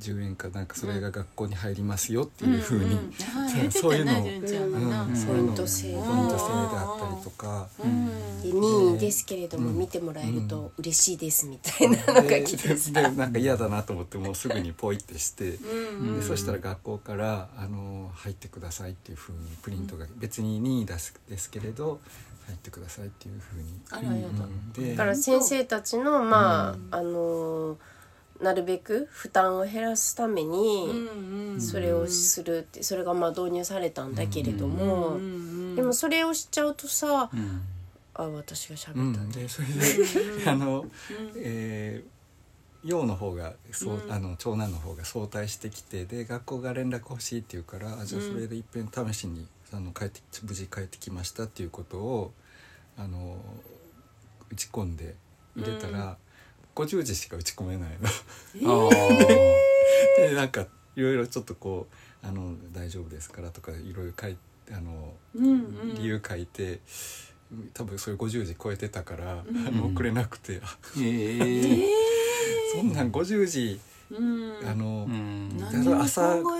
[0.00, 4.22] 10円かなんかそれが学校に入りますよっていうふうに、んう言ってたな そういうの。
[4.22, 5.26] 純ちゃんがなうん。
[5.26, 7.68] ポイント制ポ度イント制であったりとか。
[7.84, 8.42] うん。
[8.42, 9.78] で任意ですけれどもうん。
[9.78, 16.20] 見てもらえると嬉しいですみたいなのがで来てでなんか嫌だなと思ってもうすぐにポイってして、うん。
[16.20, 22.00] でそしたら学校からあの「入ってください」っていうふうにプリントが別に任意ですですけれど
[22.46, 23.80] 入ってくださいっていうふうに。
[23.90, 24.44] あらやだ。
[24.44, 27.78] うんでだから先生たちのまあ、あの
[28.40, 30.50] なるべく負担を減らすためう
[31.54, 35.18] にそれをするってそれがまあ導入されたんだけれども、
[35.76, 37.62] でもそれをしちゃうとさ、うん。
[38.14, 40.84] あ私が喋うんったね、でそれで あの、
[41.36, 42.22] えー
[42.84, 44.12] 陽の方がそう、うん。
[44.12, 52.32] あの長男の方が早退してきてで学校が連絡欲しいって言うからあじゃあそれでいっぺん試しにあの帰って無事帰ってきましたっていうことを
[52.96, 53.36] あの
[54.50, 55.14] 打ち込んで
[55.56, 56.16] 入れたら、
[56.74, 57.90] 50字しか打ち込めない
[58.60, 58.88] の。
[58.88, 59.56] あー。
[60.28, 61.94] でなんかいろいろちょっとこう
[62.26, 65.94] 「あの大丈夫ですから」とかいろいろ書いてあの、うんうん。
[65.94, 66.80] 理由書いて
[67.74, 71.88] 多分それ50字超えてたから、あの送れなくて、あええ
[72.74, 75.08] そんなん50字うんあの、
[76.02, 76.50] 朝ど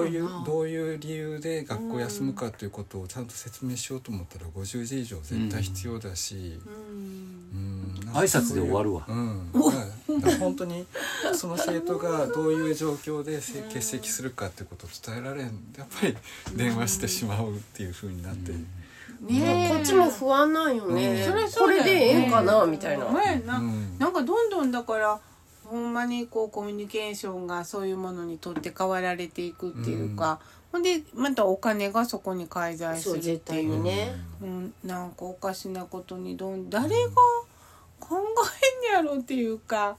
[0.00, 6.60] ういうどういう理由で学校休むかということをちゃんと説明しようと思ったら50字以上絶対必要だし。
[6.66, 8.02] うん。
[8.04, 8.10] うん。
[8.12, 9.04] 挨拶で終わるわ。
[9.08, 9.50] うん、
[10.38, 10.86] 本当に
[11.34, 15.46] その生徒がどういう状況でせ欠席するかってことを伝えられん。
[15.76, 16.16] やっぱり
[16.56, 19.74] 電話してしまうっていうふうになって、ねえ。
[19.74, 21.32] こっちも不安なんよね、うん。
[21.32, 23.98] それこそれでええんかなみたいな、ねなうん。
[23.98, 25.20] なんかどんどんだから
[25.72, 30.38] ほんまにこうコミュニケーションがそういうものにとって変わられていくっていうか、
[30.70, 37.10] ほんでまたお金がそこに介在するっていう、にね、うん、なんかおかしなことにどん誰が
[37.98, 38.18] 考
[38.84, 39.96] えんやろっていうか。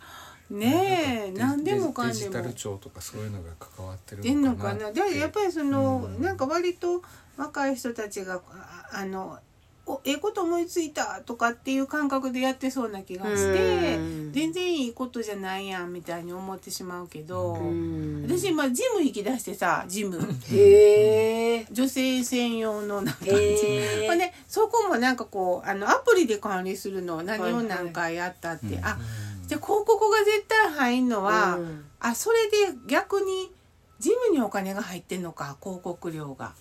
[0.49, 4.91] ねえデ何でもかんデジタでもル庁とかそういうのが関わってるののかなかな。
[4.91, 6.21] でやっぱりその、うん。
[6.21, 7.01] なんか割と
[7.37, 9.39] 若い人たちがああの
[9.85, 14.31] おええこと思いついたとかっていう感覚でやってそうな気がしてうん。
[14.31, 18.23] 全然いいことじゃないやんみたいに思ってしまうけど、うん。
[18.25, 20.17] 私今ジム行き出してさジム。
[20.51, 23.37] へえ女性専用のなんかジム。
[23.37, 28.97] へえほんでそこもなんかこうあのアプリで管理するの何を何回やったって、はいはいあ
[29.45, 31.83] じゃあ広告が絶対入んのは、うん。
[31.99, 33.51] あそれで逆に
[33.99, 36.53] ジムにお金が入ってんのか広告料が。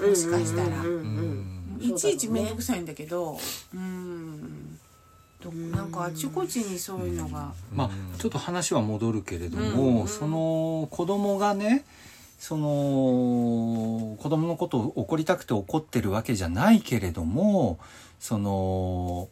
[0.00, 1.00] もしかしたら、うんうんうんう
[1.60, 3.38] んいちいち面倒くさいんだけど
[3.74, 4.78] うん。
[5.42, 10.08] どなんかあちこちにそういうのが、まあちょっと話は戻るけれども、うん。
[10.08, 11.84] その子供がね
[12.38, 17.78] その子供のことを怒りたくて怒ってるわけじゃないけれども
[18.18, 19.28] その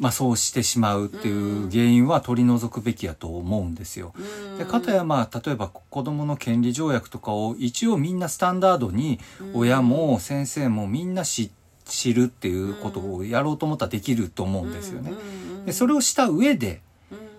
[0.00, 4.12] まあそうしてしまうっていう原因は取り除くべきやと思うんですよ。
[4.16, 4.58] うん。
[4.58, 9.20] でかたやまあ例えば子どもの権利条約とかを一応みんなスタンダードに
[9.52, 11.50] 親も先生もみんな知
[11.84, 15.12] 知るっていうことをやろうと思ったらできると思うんですよね。
[15.66, 16.80] でそれをした上で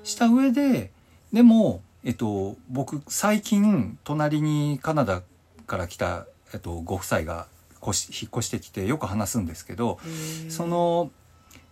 [0.03, 0.91] した上で
[1.33, 5.21] でも、えっと、僕最近隣にカナダ
[5.67, 7.47] から来た、えっと、ご夫妻が
[7.83, 9.99] 越し引っ越してきてよく話すんですけど
[10.49, 11.11] その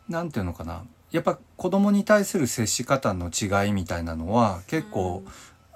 [0.10, 0.84] なんていうのかな。
[1.12, 5.24] やっぱ子供に対する接し方の違いみたいなのは結構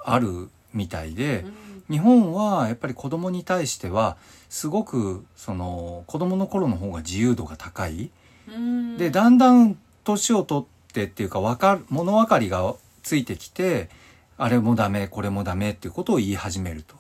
[0.03, 1.45] あるみたいで、
[1.89, 4.17] 日本はやっぱり子供に対しては
[4.49, 8.09] すごくその子供の頃の方が自由度が高い。
[8.49, 8.97] うん。
[8.97, 13.89] でだんだん年を取ってっていうかわかる物分かりがついてきて
[14.37, 16.95] あれもダメこれもダメっていうことを言い始めると。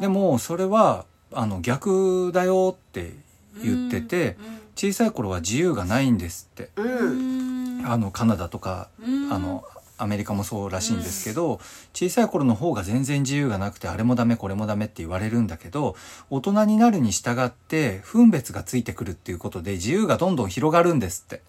[0.00, 3.12] でもそれはあの逆だよって
[3.62, 4.36] 言ってて、
[4.74, 6.70] 小さい頃は自由がないんですって。
[7.86, 9.64] あのカナダとかうんあの
[9.96, 11.60] アメリカもそうらしいんですけど、
[11.92, 15.94] 小さい頃の方が全然自由がなくてあれもダメこれもダメって言われるんだけど
[16.30, 21.42] 大人になるに従って分別がついてくるっていうことで自由がどんどん広がるんですって。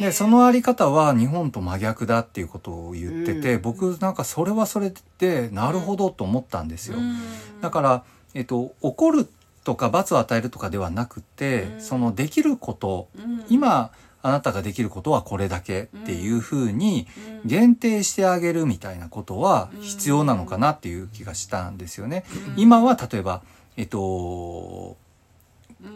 [0.00, 6.98] でそのあり方は日本と真逆だっていうことを言ってて、うん僕なんかそれはそれでなるほどと思ったんですよ。
[6.98, 7.16] うん
[7.60, 9.28] だから、えっと、怒る
[9.68, 11.80] とか罰を与えるとかではなくて、うん。
[11.82, 13.44] そのできること、うん。
[13.50, 13.90] 今
[14.22, 17.06] あなたができることはこれだけっていうふうに
[17.42, 17.48] うん。
[17.48, 22.24] 限定してあげるみたいなことは必要なのかなっていう気がしたんですよね。
[22.56, 23.42] 今は例えば、
[23.76, 24.96] えっと、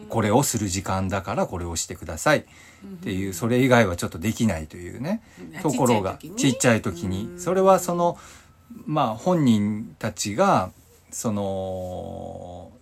[0.09, 2.45] これをする時間だからこれをしてくださいっ
[3.01, 5.23] ていうそれ以外はちょっとできないというね
[5.55, 5.61] うん。
[5.63, 7.23] ところがちちっちゃい時時に。
[7.25, 7.39] うん。
[7.39, 8.19] それはその
[8.85, 10.69] まあ本人たちが
[11.09, 12.72] その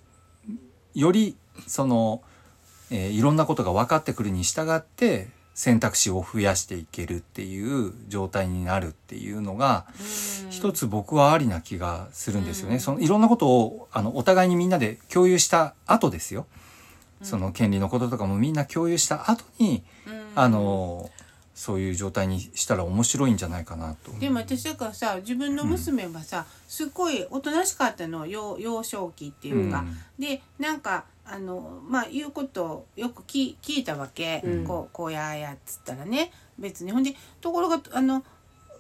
[0.94, 1.36] より
[1.68, 2.22] その、
[2.90, 9.86] えーいろんなことが分かってくるに従って選択肢を増やしていけるっていう状態になるっていうのが
[10.50, 12.80] 一つ僕はありな気がするんですよね。
[12.80, 16.48] そのいろんなことをあのお互いにみんなで共有した後ですよ。
[17.22, 19.84] その権利のこととかもみんな共有した後に、
[20.34, 21.10] あの
[21.62, 24.12] そういう状態にしたら面白いんじゃないかなと。
[24.20, 29.86] でも私だからさ自分の娘はさ、すっごいおとなしかったの幼幼少期っていうか、
[30.18, 34.66] でなんかあのまあ言うことをよく聞聞いたわけ、うん。
[34.66, 36.32] こうこうやあやっつったらね。
[36.58, 36.92] 別に。
[36.92, 38.24] ほんでところがあの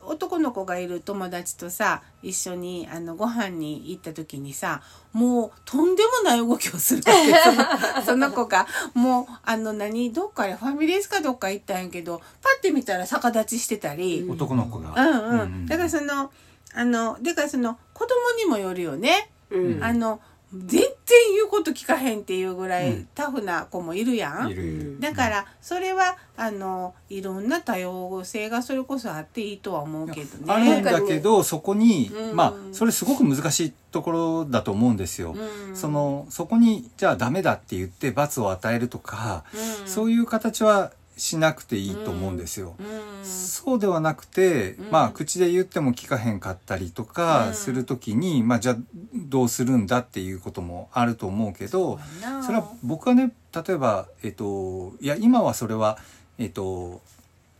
[0.03, 4.81] 男の子がいる友達とさ一緒にあのご飯に行った時にさ
[5.13, 7.33] もうとんでもない動きをするわけ。
[7.33, 8.67] その その子が。
[8.93, 14.25] もうあの何どっかでファミレスかどっか行ったんやけどパッて見たら逆立ちしてたり。
[14.29, 14.93] 男の子が。
[14.95, 16.31] うんうん、うんだからその
[16.73, 19.83] あのだからその子供にもよるよね、うん。
[19.83, 20.21] あの
[20.53, 20.90] 全然
[21.33, 23.07] 言うこと聞かへんっていうぐらいうん。
[23.13, 24.99] タフな子もいるやん、いるいる。
[24.99, 30.45] だからそれはあのいろんな多様性がそれこそあっていいとは思うけどね。
[30.47, 32.35] あるんだけど、そこに、うん。
[32.35, 35.33] まあそれすごく難しいところだと思うんですよ。
[35.33, 35.75] うん。
[35.75, 39.87] そのそこにじゃあダメだって言って罰を与えるとか、うん。
[39.87, 42.75] そういう形はしなくていいと思うんですよ。
[42.79, 43.25] うん。
[43.25, 44.87] そうではなくて、うん。
[44.91, 47.09] まあ口で言っても聞かへんかったりとうん。
[47.09, 48.77] かするときに、まあじゃあ
[49.13, 51.99] どうするんだっていうこともあると思うけど、
[52.45, 55.97] それは僕はね例えばえっといや今はそれは
[56.37, 57.01] えっと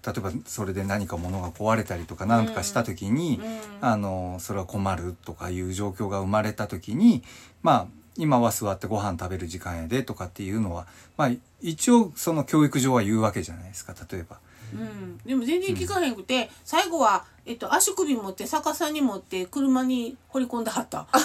[0.06, 3.40] 例えばそれで何か物が壊れたりとか何とかした時に、
[3.82, 3.88] うん。
[3.88, 7.24] あのそれは困るとかいう状況が生まれた時に
[7.62, 7.88] まあ
[8.18, 10.86] 今は座ってご飯食べる時間やでとかっていうのは
[11.18, 14.38] まあ一応その教育上は言うわけじゃないですか例えば。
[14.74, 21.08] うん、でも全然聞かへんくて、最後は、えっと、足首持って逆さに持って車に掘り込んではった。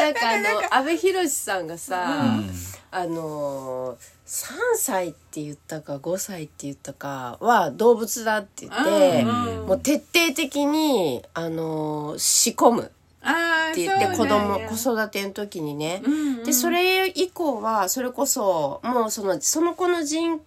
[0.00, 2.50] なんかあの阿部寛さんがさ、うん。
[2.90, 16.02] あのー、3歳って言ったか5歳って言ったかは動物だって言って、うんもう徹底的に、あのー仕込むって言って子供子育ての時にね、
[16.44, 20.40] でそれ以降はそれこそもうそのその子の人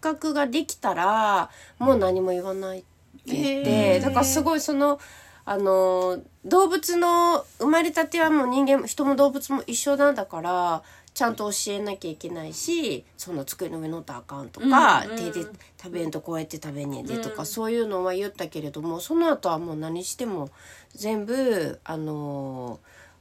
[0.00, 2.86] 格ができたらもう何も言わないって
[3.26, 5.00] 言って、だからすごいその
[5.46, 10.82] あの動物の生まれたてはもう人間も人も動物も一緒なんだから
[11.14, 15.46] ちゃんと教えなきゃいけないしその机の上乗ったらあかんとか、うんうん手で
[15.80, 20.50] 食べんとこうやって食べんねんでとか、うんそういうのは言ったけれどもその後はもう何しても
[20.94, 22.80] 全部あの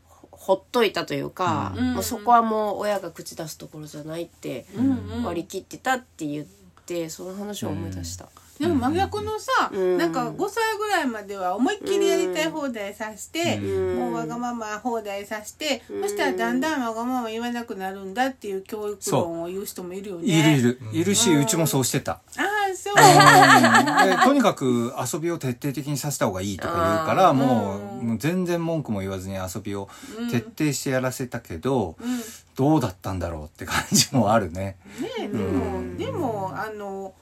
[0.10, 5.24] ほほっといたというか、うんもうそこはもう親が口出すところじゃないってうんうん。
[5.24, 6.46] 割り切ってたって言っ
[6.86, 8.28] てその話を思い出した。
[8.60, 9.98] でも真逆のさ、うん。
[9.98, 10.73] なんか5歳
[11.04, 14.00] いまでは思いっきりやりたい放題さして、うん。
[14.00, 16.02] もうわがまま放題さして、うん。
[16.04, 20.26] そしたらだんだんわがまま言わなくなるんだっていう教育論を言う人もいるよね。
[20.26, 20.80] いるいる。
[20.92, 22.14] いるし、うんうちもそうしてた。
[22.14, 22.96] ああそう。
[22.96, 28.08] でとにかく遊びを徹底的にさせた方がいいとか言うからもううん。
[28.08, 30.30] もう全然文句も言わずに遊びをうん。
[30.30, 32.22] 徹底してやらせたけど、うん。
[32.56, 34.78] どうだったんだろうって感じもあるね。
[35.00, 35.98] ねえでも、うん。
[35.98, 37.14] でもあの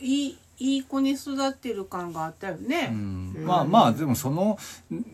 [0.00, 2.88] いいいい子に育ってる感があったよね。
[3.44, 4.58] まあまあでもその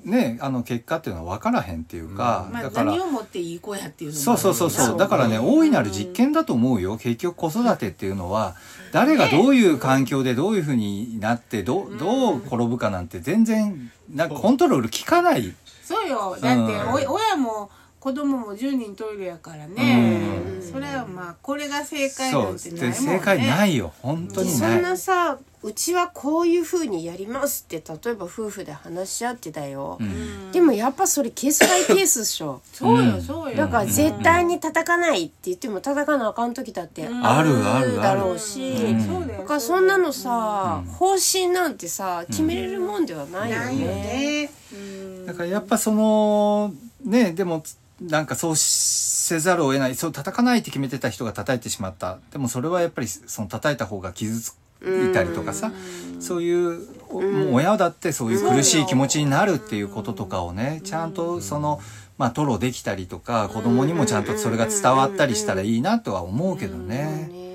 [0.04, 4.98] ねあの結果っていうのは分からへんっていうか、まあだから何をもっていい子やっていうそうそうそうそう。
[4.98, 6.96] だからね大いなる実験だと思うよ。
[6.96, 8.56] 結局子育てっていうのは
[8.92, 15.54] 誰がどういう環境でどういうふうになってどうどう転ぶかなんて全然なんかコントロール効かない。
[15.84, 16.36] そうよ。
[16.40, 17.70] だって、親も
[18.06, 20.38] 子供も10人トイレやからね。
[20.46, 20.62] うん。
[20.62, 22.92] それはまあこれが正解なんてないもんね。
[22.94, 23.92] 正解ないよ。
[24.00, 24.78] 本当にそない。
[24.78, 30.52] んなさうちはこういう風にやりますって例えば夫婦で話し合ってたよ、うん。
[30.52, 32.62] でもやっぱそれケースバイケースっしょ。
[32.72, 33.56] そうよそうよ。
[33.56, 39.04] だから絶対に叩かないって言っても叩かなあかん時だってあるあるだろうし、うん。
[39.04, 44.46] そうだからそんなのさ、方針なんてさ決めれるもんではないよね。
[44.46, 44.50] ね。
[44.72, 45.26] うん。
[45.26, 46.72] だからやっぱその
[47.04, 47.64] ねでも
[48.00, 52.18] なんかそうせざるを得ないそう叩かないって決めてた人が叩いてしまった。
[52.30, 55.72] でもそれはやっぱりその叩いた方が傷ついたりとかさ
[56.20, 61.80] そういうおもう親だってそういう苦しい気持ちになるっていうこととかをねちゃんとその
[62.18, 67.45] まあ吐露できたりとか子供にもちゃんとそれが伝わったりしたらいいなとは思うけどね。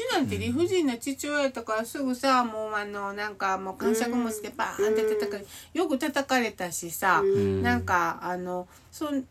[0.00, 5.44] うちなんて理不尽な父親やったからすぐさもうあのなんかもう感触持ちでバーンって叩かれ
[5.74, 7.22] よく叩かれたしさ
[7.62, 9.22] なんかあのそんなん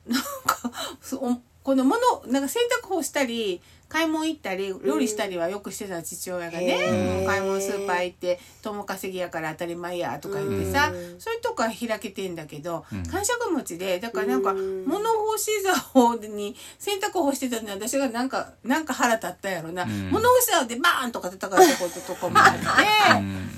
[0.45, 1.17] かそ
[1.63, 1.95] このも
[2.25, 15.49] のなんか洗濯干したり買い物行ったり料理したりはよくしてた父親がね、う買い物スーパー行って友稼ぎやから当たり前やとか言ってさ、そういうとこは開けてんだけど、感触持ちでだからなんか物干し
[15.93, 20.09] 竿に洗濯干してたのに私がなんかなんか腹立ったやろな、ん。
[20.11, 23.49] 物干し竿でバーンとか叩かれたこととかもあって。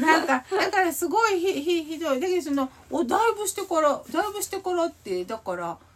[0.00, 2.20] なんかだからすごいひひひどい。
[2.20, 5.93] だけどそのおだいぶしてからだいぶしてからってだからい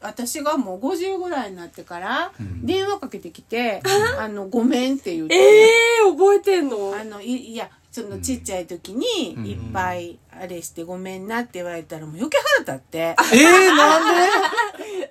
[0.00, 3.80] 私がもう50ぐらいになってから電話かけてきて
[4.18, 6.94] 「あのごめん」って言って、えー、覚えてんの？
[6.94, 9.06] あのいいやそのちっちゃい時に
[9.50, 12.98] いっぱいあれしてごめんなって言われたらもう余計腹立って。
[12.98, 14.14] えー、なん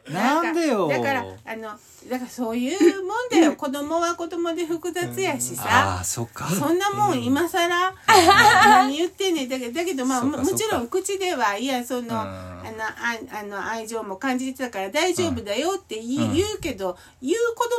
[0.05, 0.11] で？
[0.13, 0.87] なんでよ。
[0.87, 1.69] だからあの
[2.09, 3.55] だからそういうもんだよ。
[3.55, 6.47] 子供は子供で複雑やしさ、ああそっか。
[6.49, 7.95] そんなもん今更。
[8.07, 9.49] 何言ってんねん。
[9.49, 12.09] だけどだけどまあももちろん口ではいやその,、ん。
[12.11, 16.33] あのああの愛情も感じてたから大丈夫だよって言,、ううん。
[16.33, 17.69] 言うけど言う子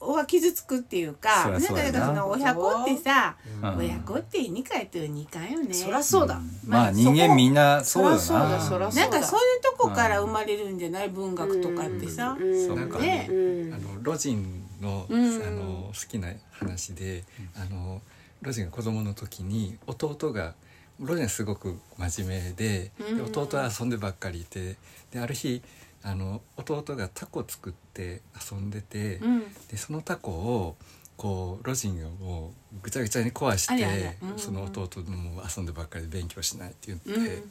[0.00, 1.58] 供は傷つくっていうかな。
[1.58, 3.76] なんかだからその親子ってさ、うん。
[3.78, 5.72] 親子って2回って2回よね。
[5.72, 6.40] そりゃそうだ。
[6.64, 8.18] まあ人間みんなそうよな。
[8.18, 12.36] そりゃそうだそりゃそうなんかそういうとこから生まれるんじゃない文学とかってさ。
[12.38, 13.32] うんなんか、ねう
[13.70, 13.74] ん。
[13.74, 15.42] あのロジンの,、うん。
[15.42, 17.24] あの好きな話で、
[17.56, 18.00] あの
[18.42, 20.54] ロジンが子供の時に弟が
[21.00, 23.16] ロジンはすごく真面目で,、うん。
[23.16, 24.76] で弟は遊んでばっかりいて
[25.10, 25.62] である日
[26.02, 29.40] あの弟がタコ作って遊んでて、うん。
[29.68, 30.76] でそのタコを
[31.16, 37.10] こうロジンがもうぐちゃぐちゃに壊してその弟も遊んでばっかりで勉強しないって言って。
[37.10, 37.50] うん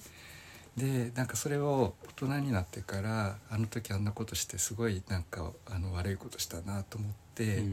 [0.78, 7.64] でなんかそれを大人になってからあの時あんなことしてすごいなんかあの悪いことしたなと思って、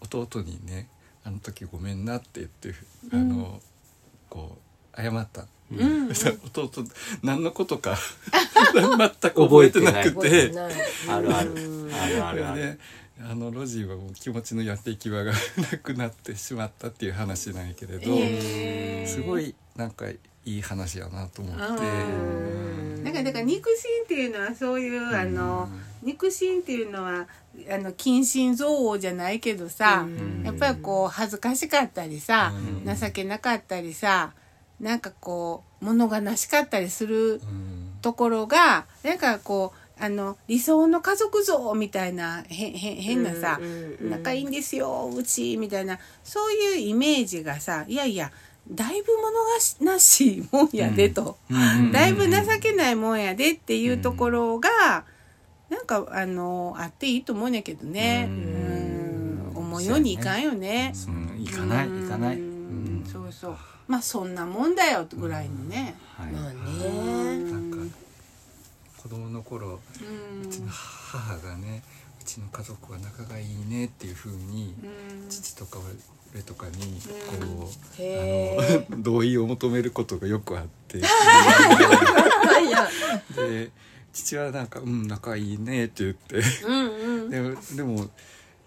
[0.00, 0.88] 弟にね
[1.24, 2.72] 「あの時ごめんな」って言って、
[3.12, 3.60] あの
[4.28, 4.58] こ
[4.96, 5.42] う謝った。
[5.42, 6.84] んそしたら弟
[7.22, 7.96] 何のことか
[8.74, 10.52] 全く覚えてなくて。
[11.08, 11.90] あるある。
[11.92, 12.60] あるあるある。
[12.60, 12.78] ね
[13.28, 15.32] あのロジーはもう気持ちのやっていき場が
[15.72, 19.06] なくなってしまったっていう話なんやけれど、へー。
[19.06, 21.62] すごいなんかいい話やなと思って。
[21.84, 25.68] うんだからだから肉親っていうのはそういうあの
[26.02, 27.26] 肉親っていうのは
[27.70, 30.06] あの近親憎悪じゃないけどさ、
[30.44, 32.52] やっぱりこう恥ずかしかったりさ、
[32.84, 32.96] うん。
[32.96, 34.32] 情けなかったりさ
[34.78, 37.90] なんかこう物悲しかったりするうん。
[38.02, 44.10] ところがなんかこうあの理想の家族像みたいなへへ変なさ、うんうんうん。
[44.10, 45.98] 仲いいんですようちみたいな。
[46.24, 48.32] そういうイメージがさいやいや
[48.70, 51.36] だいぶ物悲しいもんやでと。
[51.50, 54.68] うんだいぶ情けないもんやでっていうところが、
[55.70, 58.28] なんかあのあっていいと思うねんけどね。
[58.28, 59.52] ううん。
[59.54, 60.92] ん、思うようにいかんよね。
[61.08, 62.38] うん行かない行かない、
[63.10, 63.56] そうそう。
[63.88, 65.96] まあそんなもんだよぐらいのね。
[66.16, 66.32] はい。
[66.32, 67.70] まあうん。
[67.70, 67.90] ね
[69.02, 69.80] 子供の頃
[70.42, 71.82] うちの母がね
[72.20, 75.28] うちの家族は仲がいいねっていう風にうん。
[75.30, 75.78] 父とか
[76.34, 77.00] 俺とかに
[77.56, 78.56] こう、へ
[78.90, 80.98] あの 同意を求めることがよくあって。
[83.34, 83.70] で
[84.12, 86.42] 父はなんか「うん仲いいね」って言って。
[86.66, 87.30] うんうん。
[87.30, 88.10] でもでも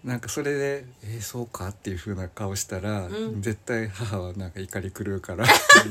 [0.02, 3.40] なんかそれで「えー、そうか?」っていう風な顔したら、うん。
[3.40, 5.46] 絶対母はなんか怒り狂うから「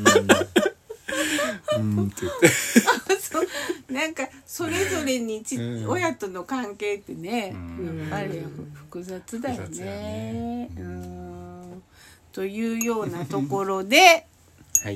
[1.78, 3.13] うん」って言って。
[3.34, 3.48] そ う
[3.92, 8.00] なんかそれぞれにち、うん親との関係ってね、うん。
[8.00, 8.44] やっぱり
[8.76, 9.84] 複雑だよね。
[9.84, 10.70] ね。
[10.78, 11.84] うん。
[12.32, 14.28] というようなところで。
[14.84, 14.96] はい。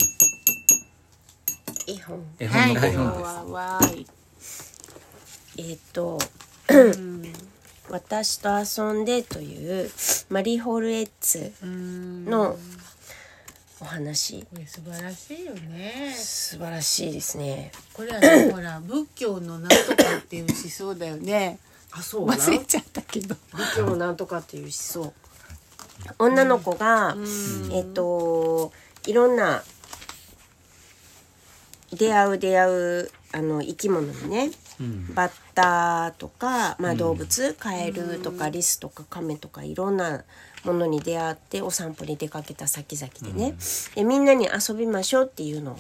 [1.88, 2.24] 絵本。
[2.40, 4.08] 絵本のコーナーです、はわーい。
[5.58, 6.20] えっ、と
[6.70, 7.34] うん
[7.90, 9.90] 「私と遊んで」という
[10.30, 12.26] マリー・ホールエッツうん。
[12.26, 12.58] の
[13.80, 14.42] お話。
[14.42, 16.14] これ素晴らしいよね。
[16.18, 17.72] 素晴らしいですね。
[17.94, 21.60] これはねほら仏教のなんとかっていう思想だよね。
[21.92, 23.36] あそう忘れちゃったけど。
[23.52, 25.14] 仏教のなんとかっていう思想。
[26.20, 27.16] 女の子が、
[27.72, 28.72] えっと
[29.06, 29.64] いろんな
[31.92, 34.52] 出会う出会うあの生き物にね、
[35.16, 40.24] バッタとか、まあ、動物、カエルとかリスとかカメとかいろんな
[40.64, 43.56] ものに出会ってお散歩に出かけた先々でね、
[43.96, 45.80] でみんなに遊びましょうっていうの、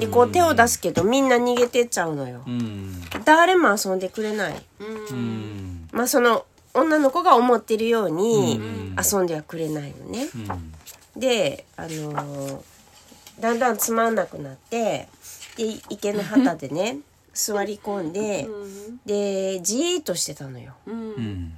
[0.00, 3.00] でこう手を出すけどみんな逃げてっちゃうのよ、うん。
[3.24, 5.88] 誰も遊んでくれない、うん。
[5.92, 8.60] まあその女の子が思ってるように
[8.96, 10.26] 遊んではくれないのね、
[11.16, 12.60] であのー
[13.40, 15.08] だんだんつまんなくなって
[15.56, 16.98] で池の旗でね
[17.38, 18.48] 座り込んで、
[19.06, 20.74] でじーっとしてたのよ。
[20.86, 21.52] うん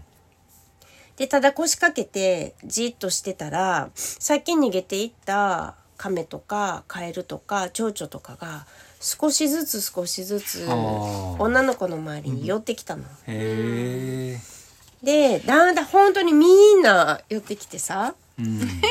[1.17, 8.67] でただ腰掛けてじーっとしてたらさっき逃げていった亀とかカエルとか蝶々とかが
[9.01, 10.67] 少しずつ少しずつ
[11.39, 13.05] 女の子の周りに寄ってきたの。
[13.27, 14.39] へえ
[15.03, 18.15] でだんだん本当にみんな寄ってきてさうん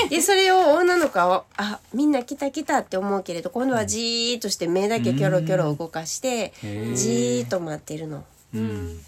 [0.10, 8.24] でそれを女の子はあみんな来た来たって思うけれど今度はじーっとして目だけキョロキョロ動かしてじーっと待ってるの。
[8.54, 9.00] うん。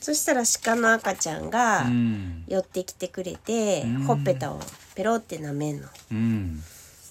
[0.00, 2.44] そしたら鹿の赤ちゃんがうん。
[2.48, 4.02] 寄ってきてくれて、うん。
[4.04, 4.60] ほっぺたを
[4.94, 5.88] ペロって舐めんの。
[6.12, 6.62] うん。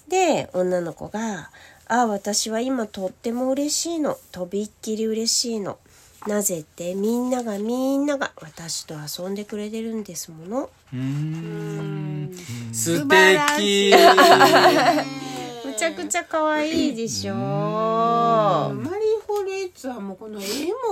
[0.08, 1.50] で女の子が
[1.86, 4.18] 「あ私は今とっても嬉しいの。
[4.32, 5.78] とびっきり嬉しいの
[6.26, 10.70] なぜってみんながみんなが私と遊んでくれてるんですもの。
[10.92, 12.30] うん。
[12.72, 13.90] 素敵。
[13.90, 13.92] い
[15.64, 17.34] むちゃくちゃ可愛いでしょ。
[17.34, 20.44] マリー・ホレッツはもうこの絵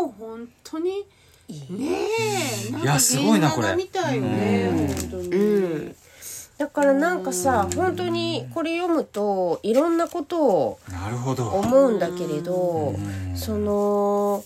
[0.03, 1.05] も本当に
[1.49, 2.09] ね
[2.69, 3.75] えなんかいやすごいなこれ。
[3.75, 4.87] みたいよねうん。
[4.89, 5.97] 本当に、うん。
[6.57, 11.49] だからなんかさ本当にこれ読むといろんなことをなるほど。
[11.49, 13.37] 思うんだけれどうん。
[13.37, 14.43] その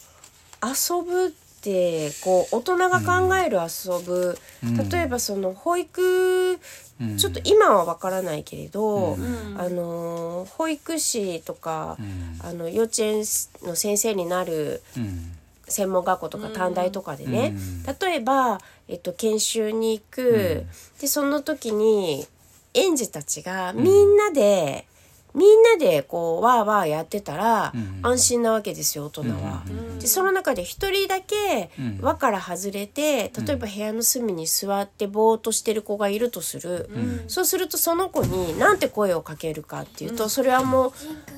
[0.62, 1.30] 遊ぶっ
[1.62, 4.88] てこう大人が考える遊ぶ、うん。
[4.88, 6.58] 例えばその保育
[7.00, 7.16] うん。
[7.16, 9.56] ちょっと今はわからないけれど、うん。
[9.58, 12.38] あの保育士とか、うん。
[12.46, 13.24] あの幼稚園
[13.62, 15.32] の先生になるうん。
[15.68, 17.96] 専門学校とか短大とかでね、うん。
[17.98, 20.64] 例えば、えっと、研修に行く、
[21.00, 22.26] でその時に
[22.74, 24.86] 園児たちがみんなで、
[25.35, 29.62] みんなでこうわーわーやってたら、うん安心なわけですよ大人は。
[29.66, 31.99] うんでその中で一人だけうん。
[32.03, 36.91] 輪から外れて例えば部屋の隅に座ってぼーっとしてる子がいるとする、
[37.28, 40.93] そうするとその子に何て声をかけるかっていうと、それはもう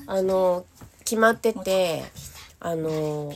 [0.07, 0.65] あの
[0.99, 2.03] 決まってて
[2.59, 3.31] あの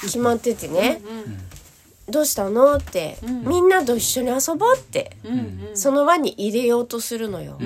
[0.00, 1.00] 決まっててね
[2.08, 5.16] 「どうしたの?」って、みんなと一緒に遊ぼう」って、
[5.74, 7.58] その輪に入れようとするのよ。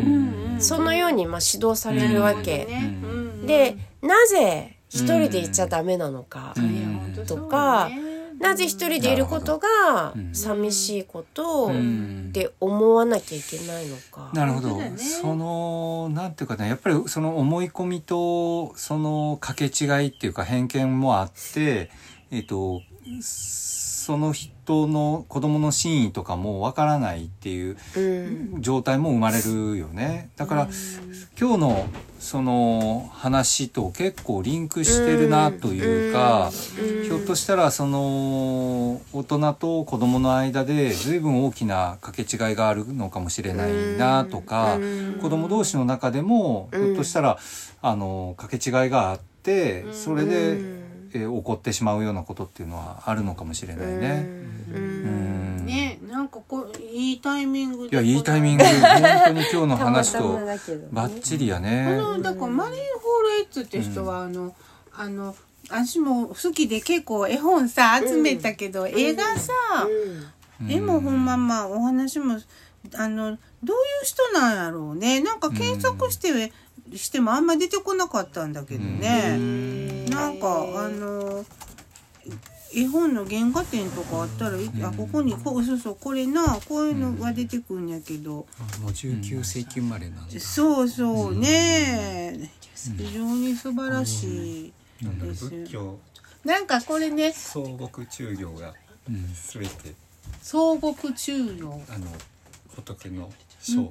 [0.59, 2.65] そのようにまあ指導されるわけ。
[2.65, 3.47] ねうん。
[3.47, 7.91] でなぜ一人でいちゃダメなのか、いや本当そうとか
[8.39, 12.27] なぜ一人でいることが寂しいことん。
[12.29, 14.31] って思わなきゃいけないのか。
[14.33, 14.99] なるほど、本当だね。
[14.99, 21.91] そのなんていうかねやっぱりその思い込みとその掛け違いっていうか偏見もあって
[22.31, 22.83] えっ、と
[24.09, 28.01] その人の子供の真意とかもわからないっていうう
[28.57, 28.63] ん。
[28.63, 30.31] 状態も生まれるよね。
[30.37, 30.69] だから
[31.39, 31.87] 今日の
[32.19, 36.51] その話と結構リンクしてるなというか、
[37.05, 44.79] ひょっとしたらその大人と子供の間で随分大きな掛け違いがあるのかもしれないなとか、
[45.21, 47.39] 子供同士の中でもひょっとしたら
[47.83, 50.78] あの掛け違いがあってそれで、
[51.15, 54.27] えー起こってしまうようなことっていうのはあるのかもしれないね。
[54.75, 55.67] うん。
[55.67, 58.65] ねなんかこういいタイミングでいやいいタイミング。
[58.65, 58.73] 本
[59.27, 60.89] 当に今日の話とまだけどね。
[60.93, 61.97] バッチリやこね。
[61.97, 64.55] のだからマリー・ホーレッツって人は、あの
[64.93, 65.35] あの
[65.71, 69.53] 私も好きで結構絵本さ集めたけど、絵がさ、
[70.69, 72.39] 絵もほんままあお話も
[72.95, 75.21] あのどういう人なんやろうね。
[75.21, 76.53] なんか検索して、
[76.97, 79.37] してもあんま出てこなかったんだけどね、
[80.19, 80.47] なんか
[80.85, 81.45] あの
[82.75, 88.45] 絵本の原画展とかあったら、いあここにこうそうそうこれなこういうのが出てくるんやけど、も
[88.89, 90.41] う19世紀生まれなんだ。
[90.41, 95.99] そうそうね、非常に素晴らしいです仏教。
[96.45, 98.75] なんかこれね総牧中行が
[99.35, 99.95] すべて。
[100.43, 101.81] 総牧中庸。
[101.89, 102.07] あの
[102.77, 103.91] 仏の小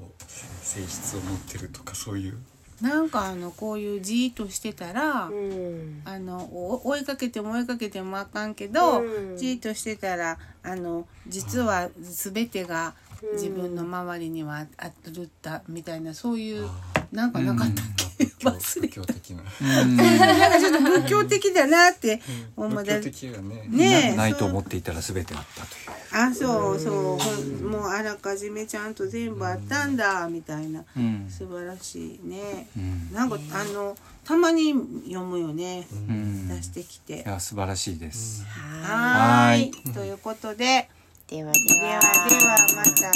[0.62, 2.38] 性質を持ってるとかそういう
[2.82, 6.02] なんかあのこういうじーっとしてたら、うん。
[6.06, 9.38] あのお追いかけても追いかけてもあかんけど、うん。
[9.38, 12.94] じーっとしてたらあの実は全てが
[13.34, 16.70] 自分の周りにはあるったみたいなそういう
[17.12, 19.44] なんかなかったっけ、仏教的な。
[19.64, 22.22] なんかちょっと仏教的だなって
[22.56, 23.68] 思い仏出教的やね。
[23.70, 26.24] ねえないと思っていたら全てあったという。
[26.24, 27.68] あそうそう。
[27.68, 30.84] もうあらかじめちゃんと全部あったんだみたいな。
[30.96, 31.28] うん。
[31.30, 32.68] 素晴らしいね。
[32.76, 33.14] うん。
[33.14, 34.74] なんかあのたまに
[35.08, 35.88] 読むよね。
[35.92, 36.48] うん。
[36.48, 37.24] 出してきて。
[37.26, 38.44] いや素晴らしいです、
[38.84, 39.72] はーい。
[39.94, 40.90] ということで。
[41.28, 43.12] ではででははではまた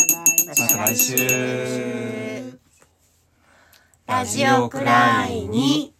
[0.85, 1.13] 来週。
[1.13, 2.70] また来週
[4.07, 5.93] ラジオくらいに。